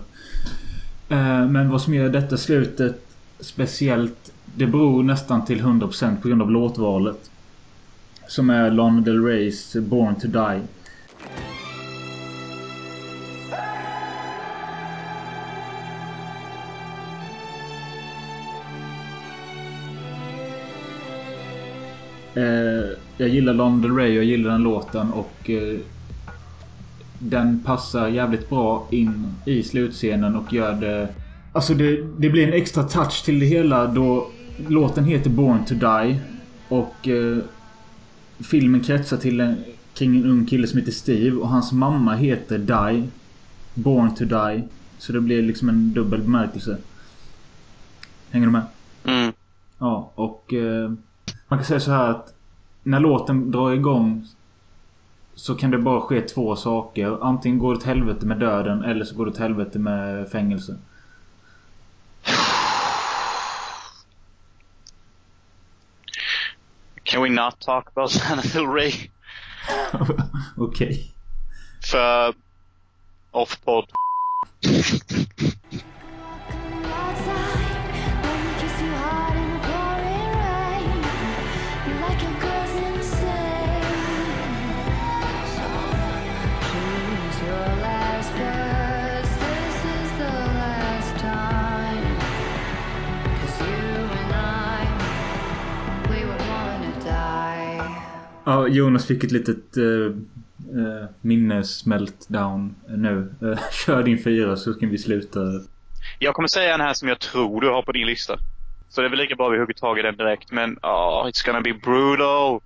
[1.10, 3.02] Eh, men vad som gör detta slutet
[3.40, 4.32] speciellt.
[4.56, 7.32] Det beror nästan till 100% på grund av låtvalet.
[8.28, 10.62] Som är Lana Del Reys Born to Die.
[22.34, 25.80] Eh, jag gillar Lana Del Rey och jag gillar den låten och eh,
[27.20, 31.10] den passar jävligt bra in i slutscenen och gör det...
[31.52, 34.28] Alltså det, det blir en extra touch till det hela då
[34.68, 36.20] låten heter Born to Die.
[36.68, 37.38] Och eh,
[38.40, 39.56] filmen kretsar till en,
[39.94, 43.08] kring en ung kille som heter Steve och hans mamma heter Die.
[43.74, 44.64] Born to Die.
[44.98, 46.78] Så det blir liksom en dubbel bemärkelse.
[48.30, 48.64] Hänger du med?
[49.04, 49.34] Mm.
[49.80, 50.92] Ja, och eh,
[51.48, 52.34] man kan säga så här att
[52.84, 54.28] när låten drar igång
[55.40, 57.24] så kan det bara ske två saker.
[57.24, 60.78] Antingen går det åt helvete med döden eller så går det åt helvete med fängelse.
[67.22, 68.94] we not talk about Lana Del Rey?
[70.58, 71.14] Okej.
[71.92, 72.34] För
[73.32, 73.86] off-pod.
[98.50, 100.06] Ja, Jonas fick ett litet uh,
[100.76, 103.34] uh, minnesmeltdown nu.
[103.44, 105.40] Uh, kör din fyra så kan vi sluta.
[106.20, 108.38] Jag kommer säga en här som jag tror du har på din lista.
[108.90, 110.52] Så det är väl lika bra vi hugger tag i den direkt.
[110.52, 112.62] Men oh, it's gonna be brutal.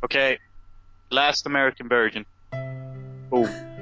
[0.00, 0.34] Okej.
[0.34, 0.38] Okay.
[1.08, 2.24] Last American Virgin.
[3.30, 3.73] Oh.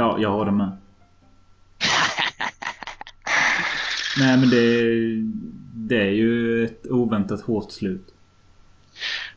[0.00, 0.76] Ja, jag har det med.
[4.18, 4.82] Nej men det,
[5.74, 8.14] det är ju ett oväntat hårt slut.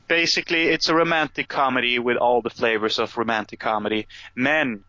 [0.08, 4.04] Basically it's a romantic comedy with all the flavors of romantic comedy.
[4.34, 4.84] Men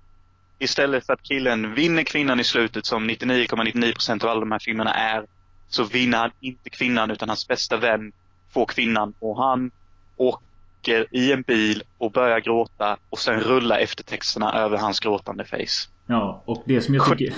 [0.59, 4.95] istället för att killen vinner kvinnan i slutet som 99,99% av alla de här filmerna
[4.95, 5.27] är.
[5.69, 8.13] Så vinner han inte kvinnan utan hans bästa vän
[8.53, 9.71] får kvinnan och han
[10.17, 10.54] åker
[10.88, 15.88] i en bil och börjar gråta och sen rullar eftertexterna över hans gråtande face.
[16.07, 17.35] Ja, och det som jag tycker...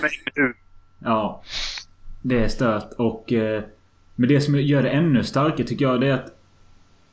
[0.98, 1.42] Ja.
[2.22, 3.32] Det är stört och...
[3.32, 3.62] Eh,
[4.14, 6.38] men det som gör det ännu starkare tycker jag det är att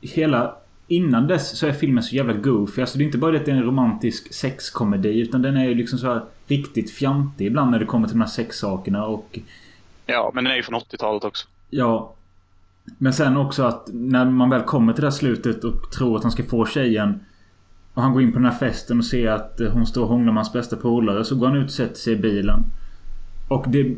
[0.00, 0.56] hela...
[0.86, 2.80] Innan dess så är filmen så jävla goofy.
[2.80, 5.64] Alltså det är inte bara det att det är en romantisk sexkomedi utan den är
[5.64, 9.38] ju liksom så här riktigt fjantig ibland när det kommer till de här sexsakerna och...
[10.06, 11.48] Ja, men den är ju från 80-talet också.
[11.70, 12.14] Ja.
[12.98, 16.22] Men sen också att när man väl kommer till det här slutet och tror att
[16.22, 17.24] han ska få tjejen.
[17.94, 20.08] Och han går in på den här festen och ser att eh, hon står och
[20.08, 21.24] hånglar med hans bästa polare.
[21.24, 22.64] Så går han ut och sätter sig i bilen.
[23.48, 23.96] Och det...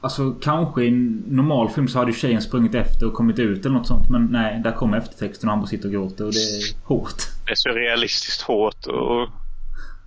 [0.00, 3.66] Alltså kanske i en normal film så hade ju tjejen sprungit efter och kommit ut
[3.66, 4.10] eller något sånt.
[4.10, 7.14] Men nej, där kommer eftertexten och han bara sitter och gråter och det är hårt.
[7.46, 9.28] Det är så realistiskt hårt och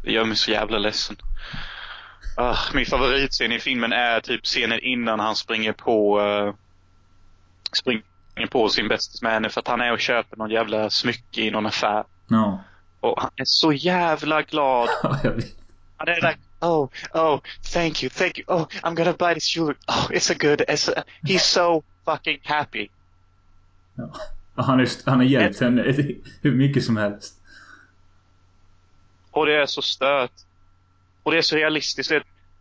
[0.03, 1.15] det gör mig så jävla ledsen.
[2.37, 6.53] Ah, min favoritscen i filmen är typ scenen innan han springer på uh,
[7.77, 8.03] springer
[8.51, 11.51] på sin bästis med henne för att han är och köper någon jävla smycke i
[11.51, 12.03] någon affär.
[12.27, 12.63] Ja.
[12.99, 14.89] Och han är så jävla glad.
[15.97, 17.39] Han är like, oh, oh,
[17.73, 19.75] thank you, thank you, oh, I'm gonna buy this jewelry.
[19.87, 22.87] Oh, it's a good, it's a, he's so fucking happy.
[23.95, 24.13] Ja.
[24.55, 25.81] Han, är, han har hjälpt henne
[26.41, 27.35] hur mycket som helst.
[29.31, 30.31] Och det är så stört.
[31.23, 32.11] Och det är så realistiskt.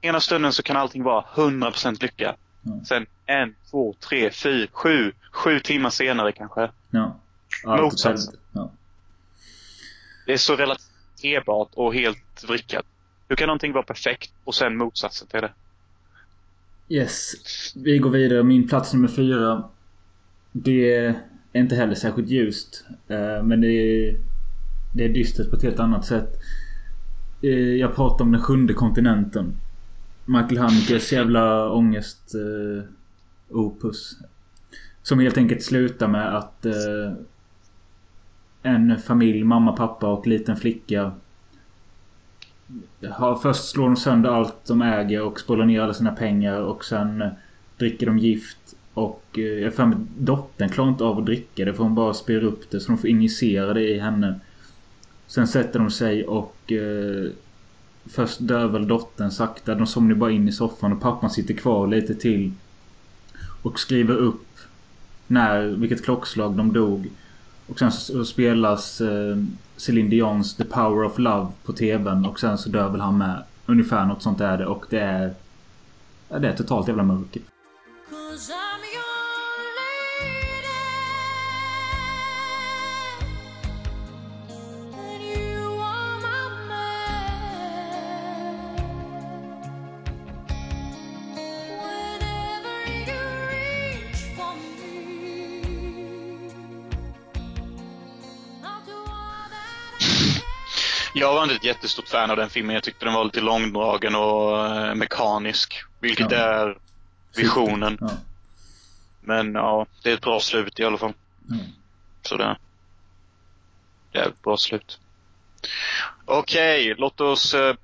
[0.01, 2.37] Ena stunden så kan allting vara 100% lycka.
[2.64, 2.81] Ja.
[2.85, 6.70] Sen en, två, tre, fyra, sju, sju timmar senare kanske.
[6.90, 7.20] Ja.
[7.64, 8.35] Motsatsen.
[8.53, 8.70] Ja.
[10.27, 12.85] Det är så relaterbart och helt vrickat.
[13.29, 15.53] Hur kan någonting vara perfekt och sen motsatsen till det?
[16.88, 17.33] Yes.
[17.74, 18.42] Vi går vidare.
[18.42, 19.64] Min plats nummer fyra.
[20.53, 22.85] Det är inte heller särskilt ljust.
[23.09, 24.16] eh, Men det är,
[24.94, 26.29] det är dystert på ett helt annat sätt.
[27.42, 29.57] Eh, Jag pratar om den sjunde kontinenten.
[30.25, 32.85] Michael Hanekes jävla ångest eh,
[33.51, 34.17] opus.
[35.03, 37.13] Som helt enkelt slutar med att eh,
[38.63, 41.13] en familj, mamma, pappa och liten flicka
[43.11, 46.85] har, först slår de sönder allt de äger och spolar ner alla sina pengar och
[46.85, 47.29] sen eh,
[47.79, 48.77] dricker de gift.
[48.95, 51.95] Och eh, jag har för mig dottern klarar inte av att dricka det för hon
[51.95, 54.41] bara spyr upp det så de får injicera det i henne.
[55.27, 57.31] Sen sätter de sig och eh,
[58.07, 59.75] Först dör väl dottern sakta.
[59.75, 62.53] De somnar bara in i soffan och pappan sitter kvar lite till.
[63.62, 64.47] Och skriver upp
[65.27, 67.11] när, vilket klockslag de dog.
[67.67, 69.37] Och sen så spelas eh,
[69.77, 73.43] Celine Dions The Power of Love på TVn och sen så dör väl han med.
[73.67, 75.35] Ungefär något sånt är det och det är...
[76.29, 77.43] Ja, det är totalt jävla mörker.
[101.25, 102.75] Jag var inte ett jättestort fan av den filmen.
[102.75, 105.83] Jag tyckte den var lite långdragen och eh, mekanisk.
[106.01, 106.39] Vilket Ja.
[106.39, 106.79] är
[107.37, 107.99] visionen.
[108.01, 108.11] Ja.
[109.21, 111.13] Men ja, det är ett bra slut i alla fall.
[111.51, 111.65] Mm.
[112.23, 112.57] Så det,
[114.13, 114.99] det är ett bra slut.
[116.25, 117.75] Okej, låt oss eh,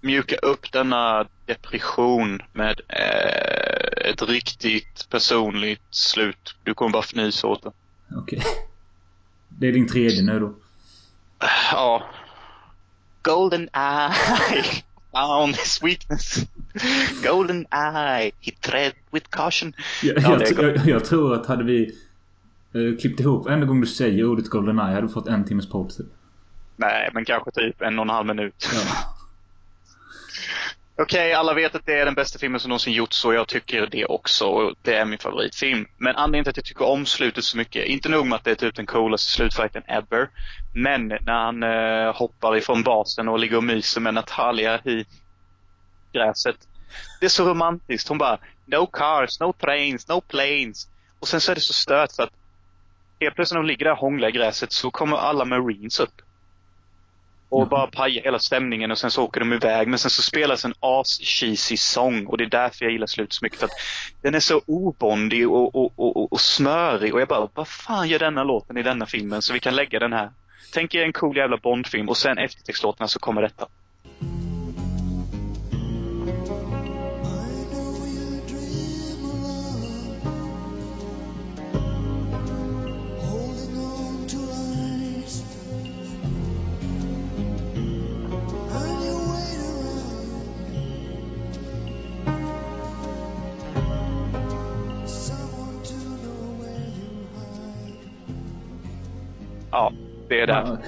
[0.00, 6.54] mjuka upp denna depression med eh, ett riktigt personligt slut.
[6.64, 7.72] Du kommer bara fnysa åt det.
[8.16, 8.42] Okej.
[9.48, 10.54] Det är din tredje nu då.
[11.72, 12.02] Ja.
[13.26, 14.12] Golden eye
[15.12, 16.46] found his weakness.
[17.22, 19.72] Golden eye, he tread with caution.
[20.02, 21.92] Jag, Ja, jag, jag, jag tror att hade vi
[22.74, 25.96] uh, klippt ihop varenda gång du säger ordet Goldeneye hade du fått en timmes podd
[25.96, 26.06] typ.
[26.76, 28.68] Nej, men kanske typ en och en halv minut.
[28.74, 28.80] Ja.
[30.98, 33.86] Okej, alla vet att det är den bästa filmen som någonsin gjorts och jag tycker
[33.86, 34.46] det också.
[34.46, 35.86] Och det är min favoritfilm.
[35.96, 38.50] Men anledningen till att jag tycker om slutet så mycket, inte nog med att det
[38.50, 40.30] är typ den coolaste slutfighten ever.
[40.74, 45.04] Men när han eh, hoppar ifrån basen och ligger och myser med Natalia i
[46.12, 46.56] gräset.
[47.20, 48.08] Det är så romantiskt.
[48.08, 50.88] Hon bara No cars, no trains, no planes.
[51.20, 52.32] Och sen så är det så stört för att
[53.20, 56.22] helt plötsligt när de ligger där och hånglar i gräset så kommer alla marines upp.
[57.48, 57.68] Och Jaha.
[57.68, 59.88] bara pajar hela stämningen och sen så åker de iväg.
[59.88, 63.44] Men sen så spelas en as-cheesy sång och det är därför jag gillar slutet så
[63.44, 63.58] mycket.
[63.58, 63.72] För att
[64.22, 68.08] den är så obondig och, och, och, och, och smörig och jag bara, vad fan
[68.08, 69.42] gör denna låten i denna filmen?
[69.42, 70.30] Så vi kan lägga den här.
[70.72, 73.66] Tänk er en cool jävla Bondfilm och sen eftertextlåtarna så kommer detta.
[99.76, 99.92] Ja,
[100.28, 100.52] det är det.
[100.52, 100.78] Ja.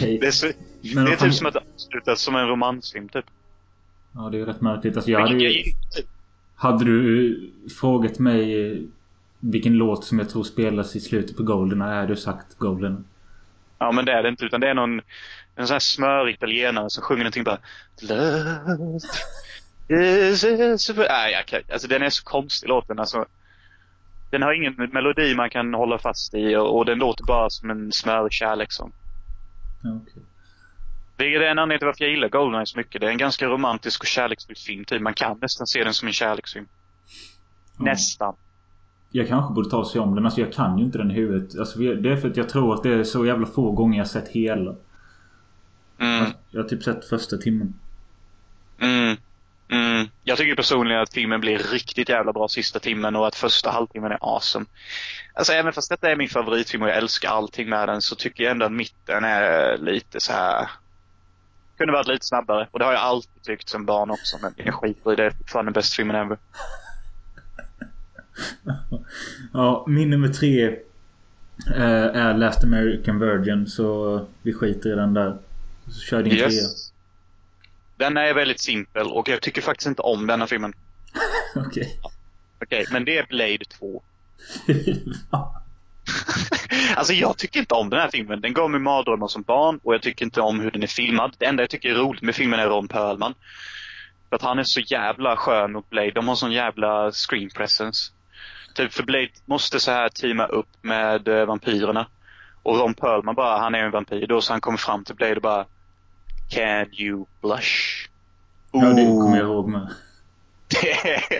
[0.00, 0.46] Det är, så,
[0.94, 3.24] Men det är fan- typ som att avsluta som en romansfilm typ.
[4.14, 4.96] Ja, det är rätt märkligt.
[4.96, 5.64] Alltså, jag hade, ju,
[6.54, 7.50] hade du
[7.80, 8.78] frågat mig eh,
[9.40, 13.04] vilken låt som jag tror spelas i slutet på Goldeneye hade du sagt Golden.
[13.78, 14.44] Ja, men det är det inte.
[14.44, 15.00] Utan det är någon
[15.56, 17.58] en sån här smörig italienare som sjunger någonting bara
[18.00, 18.96] Love
[19.88, 22.98] is is Nej, kan, alltså den är så konstig låten.
[22.98, 23.26] Alltså,
[24.32, 27.70] den har ingen melodi man kan hålla fast i och, och den låter bara som
[27.70, 27.92] en
[28.30, 28.92] kärlekssång.
[29.82, 30.22] Ja, okej.
[31.16, 33.00] Vilket är en anledning till varför jag gillar Goldeneye så mycket.
[33.00, 34.84] Det är en ganska romantisk och kärleksfull film.
[34.84, 35.02] Typ.
[35.02, 36.66] Man kan nästan se den som en kärleksfilm.
[37.78, 37.84] Ja.
[37.84, 38.34] Nästan.
[39.10, 40.24] Jag kanske borde ta och se om den.
[40.24, 41.58] Alltså jag kan ju inte den i huvudet.
[41.58, 44.08] Alltså, det är för att jag tror att det är så jävla få gånger jag
[44.08, 44.74] sett hela.
[45.98, 46.30] Mm.
[46.50, 47.74] Jag har typ sett första timmen.
[48.78, 49.16] Mm.
[49.72, 50.08] Mm.
[50.24, 54.12] Jag tycker personligen att filmen blir riktigt jävla bra sista timmen och att första halvtimmen
[54.12, 54.66] är awesome.
[55.34, 58.44] Alltså även fast detta är min favoritfilm och jag älskar allting med den så tycker
[58.44, 60.70] jag ändå att mitten är lite så här.
[61.78, 64.74] Kunde varit lite snabbare och det har jag alltid tyckt som barn också men jag
[64.74, 65.22] skiter i det.
[65.22, 66.38] Det är fortfarande den bästa filmen ever.
[69.52, 70.66] Ja, min nummer tre
[71.76, 73.66] eh, är Last American Virgin.
[73.66, 75.38] Så vi skiter i den där.
[75.90, 76.48] Så kör din trea.
[78.02, 80.72] Den är väldigt simpel och jag tycker faktiskt inte om denna filmen.
[81.56, 82.00] Okej.
[82.62, 84.02] Okej, men det är Blade 2.
[86.96, 88.40] Alltså jag tycker inte om den här filmen.
[88.40, 91.34] Den gav mig mardrömmar som barn och jag tycker inte om hur den är filmad.
[91.38, 93.34] Det enda jag tycker är roligt med filmen är Ron Perlman.
[94.28, 96.10] För att han är så jävla skön mot Blade.
[96.10, 98.12] De har sån jävla screen presence.
[98.74, 102.06] Typ för Blade måste så här teama upp med eh, vampyrerna.
[102.62, 105.36] Och Ron Perlman bara, han är en vampyr då så han kommer fram till Blade
[105.36, 105.66] och bara
[106.48, 108.08] Can you blush?
[108.72, 109.88] ja, det kommer jag ihåg med.
[110.82, 111.34] Det är,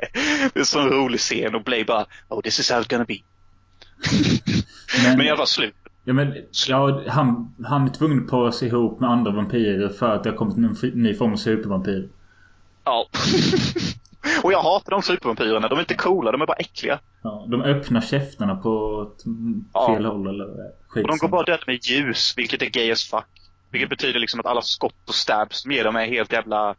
[0.55, 3.15] är en rolig scen och Blade bara Oh this is how it's gonna be.
[5.05, 5.75] Men, Men jag var slut.
[6.05, 6.35] ja, men,
[6.69, 10.31] ja, han, han är tvungen att para sig ihop med andra vampyrer för att det
[10.31, 12.09] har kommit en ny form av supervampyr.
[12.85, 13.09] Ja.
[14.43, 15.69] och jag hatar de supervampyrerna.
[15.69, 16.99] De är inte coola, de är bara äckliga.
[17.23, 19.95] Ja, de öppnar käftarna på mm, Ja.
[19.95, 20.47] fel håll eller
[20.88, 21.05] skit.
[21.05, 23.25] Och de går bara döda med ljus, vilket är gay as fuck.
[23.73, 26.75] Vilket betyder liksom att alla skott och stabs de ger dem är helt jävla...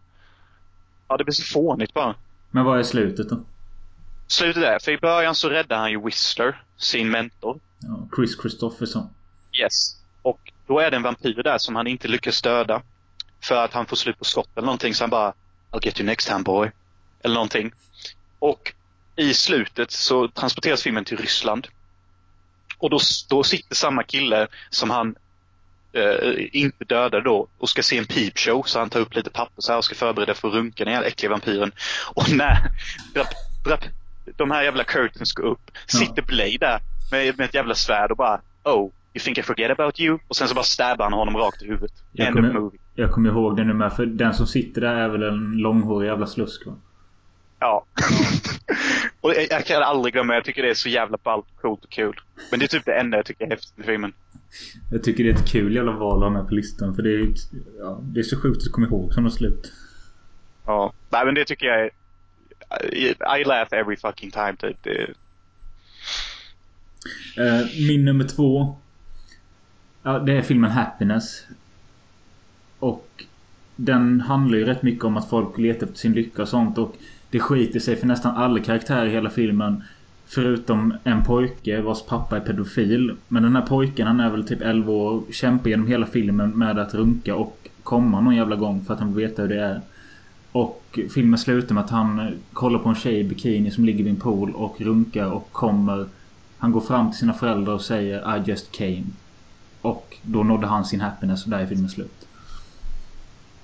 [1.07, 2.15] Ja, det blir så fånigt bara.
[2.51, 3.43] Men vad är slutet då?
[4.27, 7.59] Slutet är, för i början så räddar han ju Whistler, sin mentor.
[7.79, 9.09] Ja, Chris Christopherson.
[9.61, 10.01] Yes.
[10.21, 12.81] Och då är det en vampyr där som han inte lyckas döda.
[13.41, 15.33] För att han får slut på skott eller någonting så han bara
[15.71, 16.71] I'll get you next time boy.
[17.23, 17.73] Eller någonting.
[18.39, 18.73] Och
[19.15, 21.67] i slutet så transporteras filmen till Ryssland.
[22.77, 25.15] Och då, då sitter samma kille som han
[25.93, 29.61] eh, inte dödade då och ska se en peepshow så han tar upp lite papper
[29.61, 31.71] så här och ska förbereda för att runka den här äckliga vampyren.
[32.13, 32.57] Och när
[33.13, 33.33] drapp,
[33.65, 33.85] drapp,
[34.37, 36.79] de här jävla curtains går upp sitter Blade där
[37.11, 40.19] med, med ett jävla svärd och bara Oh, you think I forget about you?
[40.27, 41.91] Och sen så bara stabbar han honom rakt i huvudet.
[42.11, 42.79] Jag End of kommer, movie.
[42.95, 43.93] jag kommer ihåg det nu med.
[43.93, 46.73] För den som sitter där är väl en långhårig jävla slusk va?
[47.63, 47.85] Ja.
[49.21, 51.91] och jag, jag kan aldrig glömma, jag tycker det är så jävla ballt, coolt och
[51.91, 52.19] kul.
[52.51, 54.13] Men det är typ det enda jag tycker är häftigt med filmen.
[54.91, 56.95] Jag tycker det är ett kul jävla val att ha med på listan.
[56.95, 57.33] För det är,
[57.79, 59.71] ja, det är så sjukt att komma ihåg som slut.
[60.65, 60.93] Ja.
[61.09, 61.89] Nej men det tycker jag är...
[62.93, 64.77] I, I laugh every fucking time typ.
[64.83, 65.13] Det,
[67.37, 68.75] Eh, min nummer två.
[70.03, 71.43] Ja, det är filmen Happiness.
[72.79, 73.23] Och
[73.75, 76.77] den handlar ju rätt mycket om att folk letar efter sin lycka och sånt.
[76.77, 76.95] Och
[77.33, 79.83] det skiter sig för nästan alla karaktärer i hela filmen.
[80.25, 83.15] Förutom en pojke vars pappa är pedofil.
[83.27, 85.23] Men den här pojken han är väl typ 11 år.
[85.31, 89.13] Kämpar genom hela filmen med att runka och komma någon jävla gång för att han
[89.13, 89.81] vill veta hur det är.
[90.51, 94.13] Och filmen slutar med att han kollar på en tjej i bikini som ligger vid
[94.13, 96.05] en pool och runkar och kommer.
[96.57, 99.03] Han går fram till sina föräldrar och säger I just came.
[99.81, 102.27] Och då nådde han sin happiness och där är filmen slut.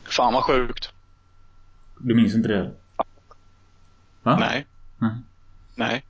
[0.04, 0.90] Fan vad sjukt.
[2.00, 2.72] Du minns inte det?
[4.24, 4.38] Va?
[4.40, 4.66] Nej.
[4.98, 5.12] Nej.
[5.76, 6.06] Nej.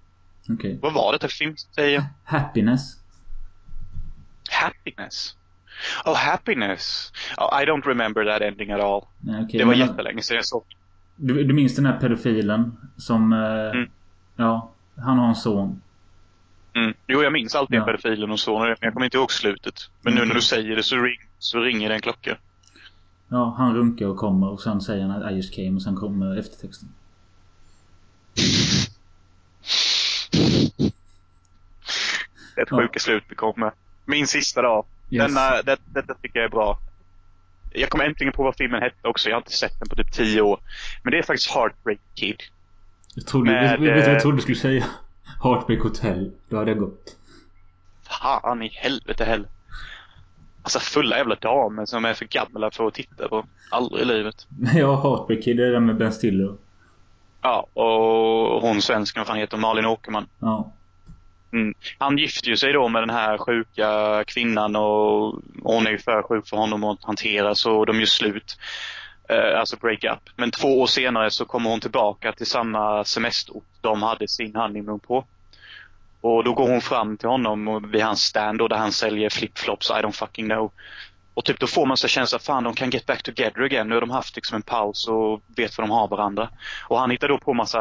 [0.49, 0.79] Okej.
[0.81, 1.55] Vad var det för film?
[1.75, 2.95] Säger Happiness.
[4.51, 5.35] Happiness.
[6.05, 7.11] Oh, happiness.
[7.37, 9.05] Oh, I don't remember that ending at all.
[9.19, 10.63] Nej, okej, det var men- jättelänge sedan jag såg.
[11.15, 13.33] Du, du minns den här pedofilen som...
[13.33, 13.39] Eh,
[13.79, 13.89] Mm.
[14.35, 15.81] Ja, han har en son.
[16.73, 16.93] Mm.
[17.07, 17.85] Jo, jag minns alltid Ja.
[17.85, 19.89] pedofilen och så, men jag kommer inte ihåg slutet.
[20.01, 20.27] Men nu Okej.
[20.27, 22.37] när du säger det så, ring, så ringer det en klocka.
[23.27, 26.37] Ja, han runkar och kommer och sen säger han I just came och sen kommer
[26.39, 26.89] eftertexten.
[30.79, 30.91] Det är
[32.61, 32.77] ett Ja.
[32.77, 33.71] sjuka slut vi kommer.
[34.05, 34.85] Min sista dag.
[35.09, 35.25] Yes.
[35.27, 36.79] Denna, det, detta tycker jag är bra.
[37.73, 39.29] Jag kom äntligen på vad filmen hette också.
[39.29, 40.59] Jag har inte sett den på typ 10 år.
[41.03, 42.41] Men det är faktiskt Heartbreak Kid.
[43.15, 44.85] Jag trodde, Med, vet, vet du vad eh, jag trodde du skulle säga?
[45.43, 46.31] Heartbreak Hotel.
[46.49, 47.15] Då hade jag gått.
[48.21, 49.47] Fan i helvete heller.
[50.63, 53.45] Alltså fulla jävla damer som är för gamla för att titta på.
[53.71, 54.47] Aldrig i livet.
[54.75, 55.57] Ja, Heartbreak Kid.
[55.57, 56.55] Det är den med Ben Stiller.
[57.41, 59.57] Ja, och hon svensken, vad fan heter?
[59.57, 60.27] Malin Åkerman.
[60.39, 60.71] Ja.
[61.51, 61.73] Mm.
[61.97, 66.23] Han gifter ju sig då med den här sjuka kvinnan och hon är ju för
[66.23, 68.57] sjuk för honom att hantera så de gör slut.
[69.29, 70.29] Eh, alltså break up.
[70.35, 74.99] Men två år senare så kommer hon tillbaka till samma semesterort de hade sin honeymoon
[74.99, 75.25] på.
[76.21, 79.89] Och då går hon fram till honom vid hans stand då, där han säljer flipflops,
[79.89, 80.71] I don't fucking know.
[81.39, 83.87] Och typ då får man så känslan, fan de kan get back together again.
[83.87, 86.49] Nu har de haft liksom en paus och vet vad de har varandra.
[86.87, 87.79] Och han hittar då på massa,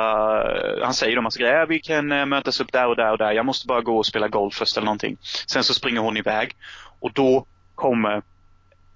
[0.82, 3.32] han säger då massa grejer, vi kan eh, mötas upp där och där och där.
[3.32, 5.16] Jag måste bara gå och spela golf först eller någonting.
[5.46, 6.56] Sen så springer hon iväg.
[7.00, 8.22] Och då kommer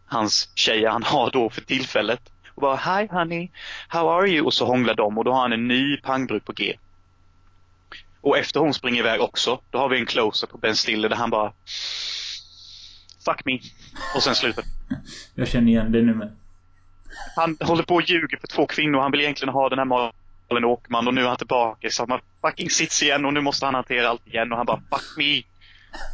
[0.06, 2.20] hans tjejer han har då för tillfället.
[2.54, 3.50] Och bara, hi honey,
[3.88, 4.46] how are you?
[4.46, 6.76] Och så hånglar de och då har han en ny pangbruk på G.
[8.20, 11.16] Och efter hon springer iväg också, då har vi en closer på Ben Stiller där
[11.16, 11.52] han bara
[13.24, 13.58] Fuck me.
[14.16, 14.64] Och sen slutar
[15.34, 16.36] Jag känner igen det nu med.
[17.36, 19.00] Han håller på och ljuger för två kvinnor.
[19.00, 22.20] Han vill egentligen ha den här Malin Åkerman och nu är han tillbaka i samma
[22.40, 25.42] fucking sits igen och nu måste han hantera allt igen och han bara fuck me.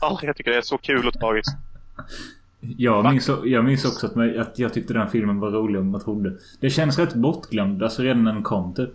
[0.01, 1.57] Ja, jag tycker det är så kul och tragiskt.
[2.61, 6.01] Jag minns, jag minns också att, mig- att jag tyckte den filmen var än vad
[6.01, 6.33] jag trodde.
[6.61, 7.83] Det känns rätt bortglömd.
[7.83, 8.91] Alltså redan när den kom typ.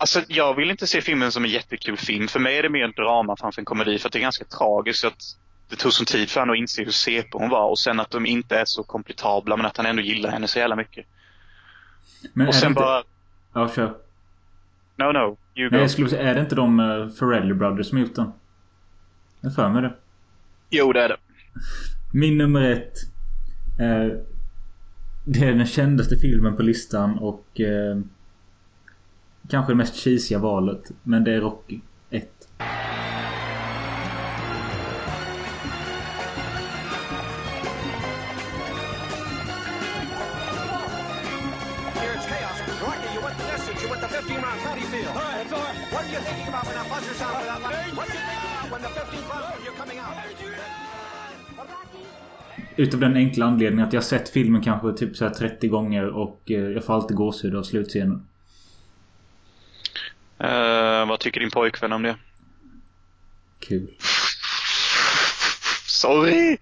[0.00, 2.28] Alltså, jag vill inte se filmen som en jättekul film.
[2.28, 3.98] För mig är det mer en drama framför en komedi.
[3.98, 5.36] För att det är ganska tragiskt att
[5.68, 7.68] det tog sån tid för honom att inse hur CP hon var.
[7.68, 10.58] Och sen att de inte är så kompletabla men att han ändå gillar henne så
[10.58, 11.06] jävla mycket.
[12.32, 12.80] Men Och sen inte...
[12.80, 13.02] bara,
[13.52, 13.94] Ja, kör.
[14.96, 15.72] no no, you go.
[15.72, 18.32] Nej, jag skulle säga, är det inte de uh, Farrelly Brothers som gjort den?
[19.40, 19.94] Jag för mig det.
[20.70, 21.16] Jo, det är det.
[22.12, 22.94] Min nummer ett.
[23.80, 24.18] Eh,
[25.24, 27.98] det är den kändaste filmen på listan och eh,
[29.50, 30.90] kanske det mest cheesiga valet.
[31.02, 32.28] Men det är Rocky 1.
[52.76, 56.42] Utav den enkla anledningen att jag sett filmen kanske typ så här 30 gånger och
[56.46, 58.26] eh, jag får alltid gåshud av slutscenen.
[60.38, 62.16] Eh, vad tycker din pojkvän om det?
[63.58, 63.88] Kul.
[65.86, 66.56] Sorry!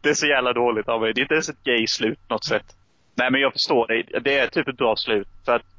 [0.00, 1.12] Det är så jävla dåligt av mig.
[1.14, 2.76] Det är inte ens ett gay-slut på något sätt.
[3.14, 4.20] Nej, men jag förstår dig.
[4.24, 5.28] Det är typ ett bra slut.
[5.44, 5.71] För att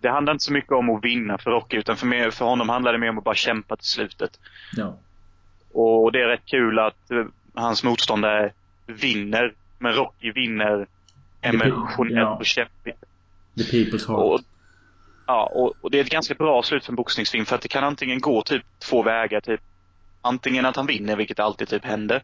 [0.00, 2.68] det handlar inte så mycket om att vinna för Rocky, utan för, mer, för honom
[2.68, 4.40] handlar det mer om att bara kämpa till slutet.
[4.76, 4.98] Ja.
[5.72, 7.24] Och det är rätt kul att eh,
[7.54, 8.52] hans motståndare
[8.86, 9.54] vinner.
[9.78, 10.86] Men Rocky vinner
[11.40, 12.36] emotionellt ja.
[12.36, 13.04] och kämpigt.
[13.56, 14.20] The People's Heart.
[14.20, 14.40] Och,
[15.26, 17.68] ja, och, och det är ett ganska bra slut för en boxningsfilm för att det
[17.68, 19.40] kan antingen gå typ två vägar.
[19.40, 19.60] Typ
[20.22, 22.22] antingen att han vinner, vilket alltid typ händer.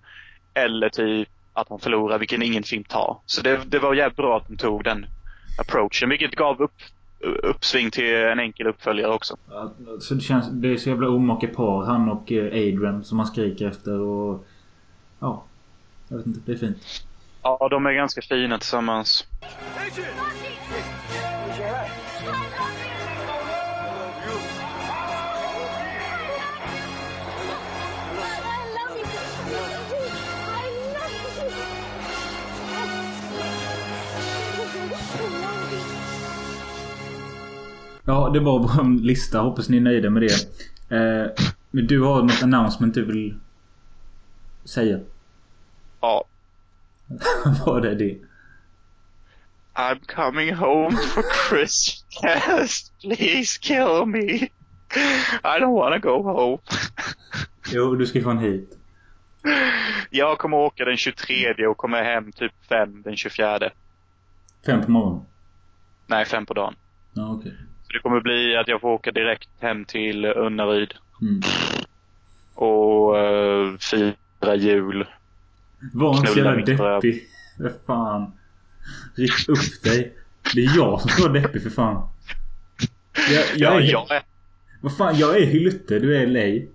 [0.55, 3.18] Eller typ att han förlorar, vilket ingen film tar.
[3.26, 5.07] Så det, det var jävligt bra att de tog den
[5.59, 6.74] approachen, vilket gav upp,
[7.42, 9.36] uppsving till en enkel uppföljare också.
[9.50, 10.48] Ja, Så det känns...
[10.50, 11.84] Det är så jävla omaka par.
[11.84, 14.46] Han och eh, Adrian som man skriker efter och...
[15.18, 15.44] Ja.
[16.08, 16.40] Jag vet inte.
[16.44, 16.78] Det är fint.
[17.42, 19.26] Ja, de är ganska fina tillsammans.
[38.05, 39.40] Ja, det var vår lista.
[39.40, 40.32] Hoppas ni är nöjda med det.
[40.96, 41.30] Eh,
[41.70, 43.38] men du har något announcement du vill
[44.64, 45.00] säga?
[46.00, 46.24] Ja.
[47.66, 48.18] Vad är det?
[49.74, 52.92] I'm coming home for Christmas.
[53.00, 54.48] Please kill me.
[55.42, 56.59] I don't wanna go home.
[57.72, 58.78] Jo, du ska fan hit.
[60.11, 63.70] Jag kommer åka den 23 och kommer hem typ 5 den 24.
[64.66, 65.24] Fem på morgonen.
[66.07, 66.74] Nej, 5 på dagen.
[67.12, 67.52] Ja, okej.
[67.52, 71.40] Så det kommer bli att jag får åka direkt hem till Unnaryd Mm.
[72.55, 75.07] och uh, fira jul.
[75.92, 76.57] Var inte så jävla
[76.97, 77.22] deppig.
[77.57, 78.32] För fan.
[79.16, 80.12] Rick upp dig.
[80.55, 82.09] Det är jag som ska vara deppig för fan.
[83.30, 84.22] Jag, jag Ja, är, jag är
[84.80, 86.66] Vad fan, jag är Hylte, du är LA.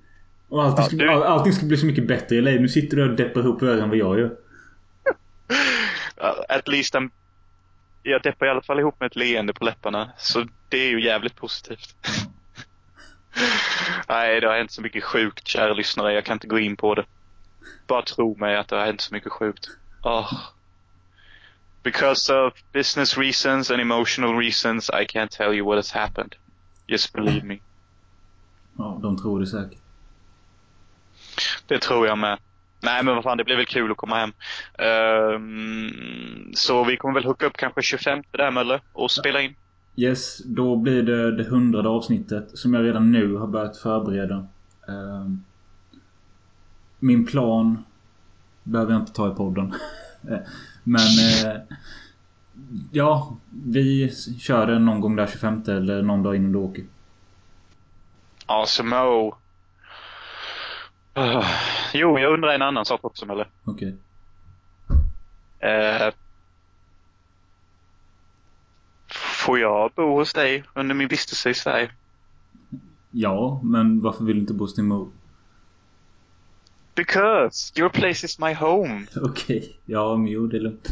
[0.50, 2.52] Och allting, Ja, ska, du- all, allting ska bli så mycket bättre i LA.
[2.52, 4.36] Nu sitter du och deppar ihop värre än vad jag gör.
[6.50, 7.12] at least en,
[8.10, 10.12] jag deppar i alla fall ihop med ett leende på läpparna.
[10.18, 11.96] Så det är ju jävligt positivt.
[14.10, 16.14] Nej, det har hänt så mycket sjukt, kära lyssnare.
[16.14, 17.06] Jag kan inte gå in på det.
[17.88, 19.70] Bara tro mig att det har hänt så mycket sjukt.
[20.04, 20.34] Oh.
[21.84, 26.36] Because of business reasons and emotional reasons, I can't tell you what has happened.
[26.88, 27.60] Just believe me.
[28.78, 29.80] Ja, de tror det säkert.
[31.68, 32.40] Det tror jag med.
[32.82, 34.32] Nej men vad fan, det blir väl kul att komma hem.
[34.78, 39.56] Ehm, så vi kommer väl hooka upp kanske 25 där Mölle och spela in.
[39.96, 44.48] Yes, då blir det det hundrade avsnittet som jag redan nu har börjat förbereda.
[44.88, 45.44] Ehm,
[47.00, 47.84] min plan
[48.64, 49.74] behöver jag inte ta i podden.
[50.84, 51.02] Men
[51.46, 51.62] eh,
[52.92, 56.84] ja, vi kör den någon gång där 25 eller någon dag innan du åker.
[58.46, 58.96] Awesome.
[61.18, 61.46] Uh,
[61.94, 63.46] jo, jag undrar en annan sak också Mölle.
[63.64, 63.96] Okej.
[65.60, 66.14] Eh,
[69.46, 71.92] får jag bo hos dig under min vistelse i Sverige?
[73.12, 75.12] Ja, men varför vill du inte bo hos din mor?
[76.96, 79.06] Because your place is my home.
[79.22, 79.80] Okej.
[79.86, 80.90] Ja, men jo, det är lugnt.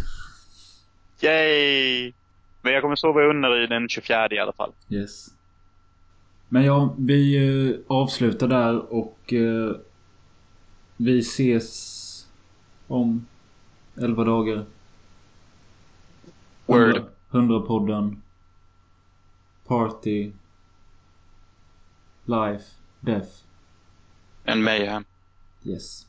[1.22, 2.14] Yay!
[2.62, 4.72] Men jag kommer sova i Unnaryd den 24 i alla fall.
[4.90, 5.28] Yes.
[6.50, 7.36] Men ja, vi
[7.70, 9.76] eh, avslutar där och eh,
[10.98, 12.28] vi ses
[12.88, 13.28] om
[13.96, 14.66] 11 dagar.
[16.66, 17.06] Word.
[17.30, 18.22] 100 podden.
[19.68, 20.32] Party.
[22.26, 22.66] Life.
[23.02, 23.44] Death.
[24.46, 25.06] And mayhem.
[25.64, 26.06] Yes.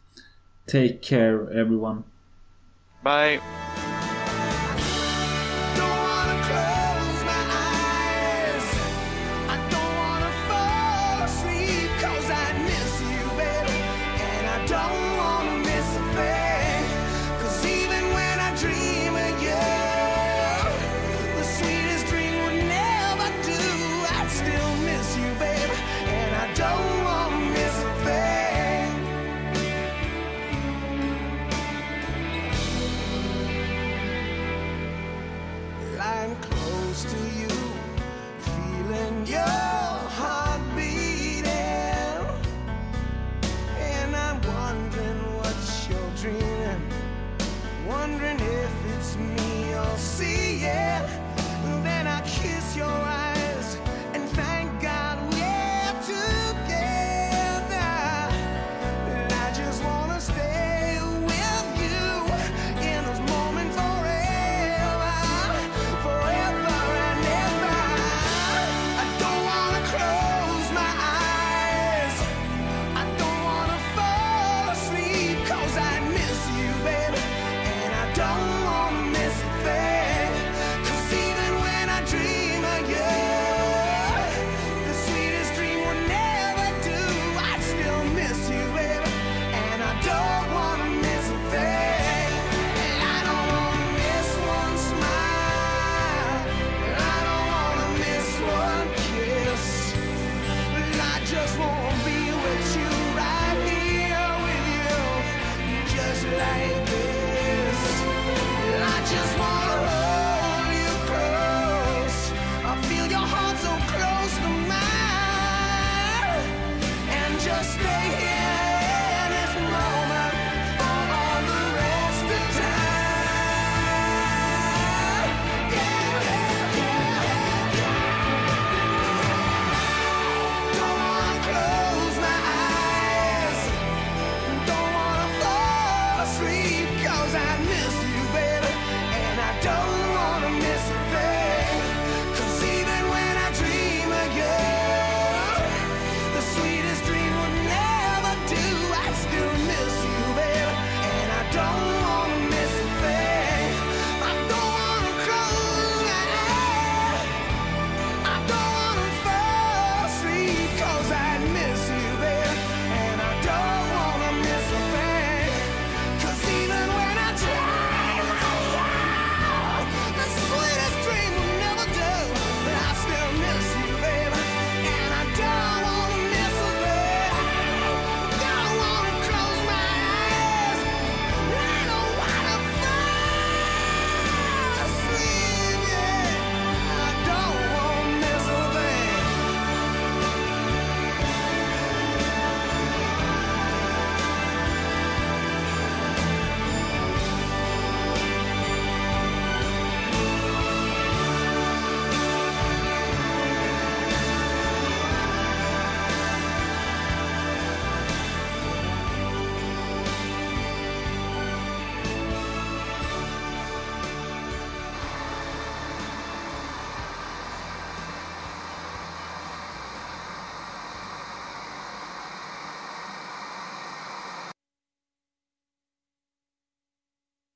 [0.66, 2.05] Take care everyone.
[3.03, 3.41] Bye!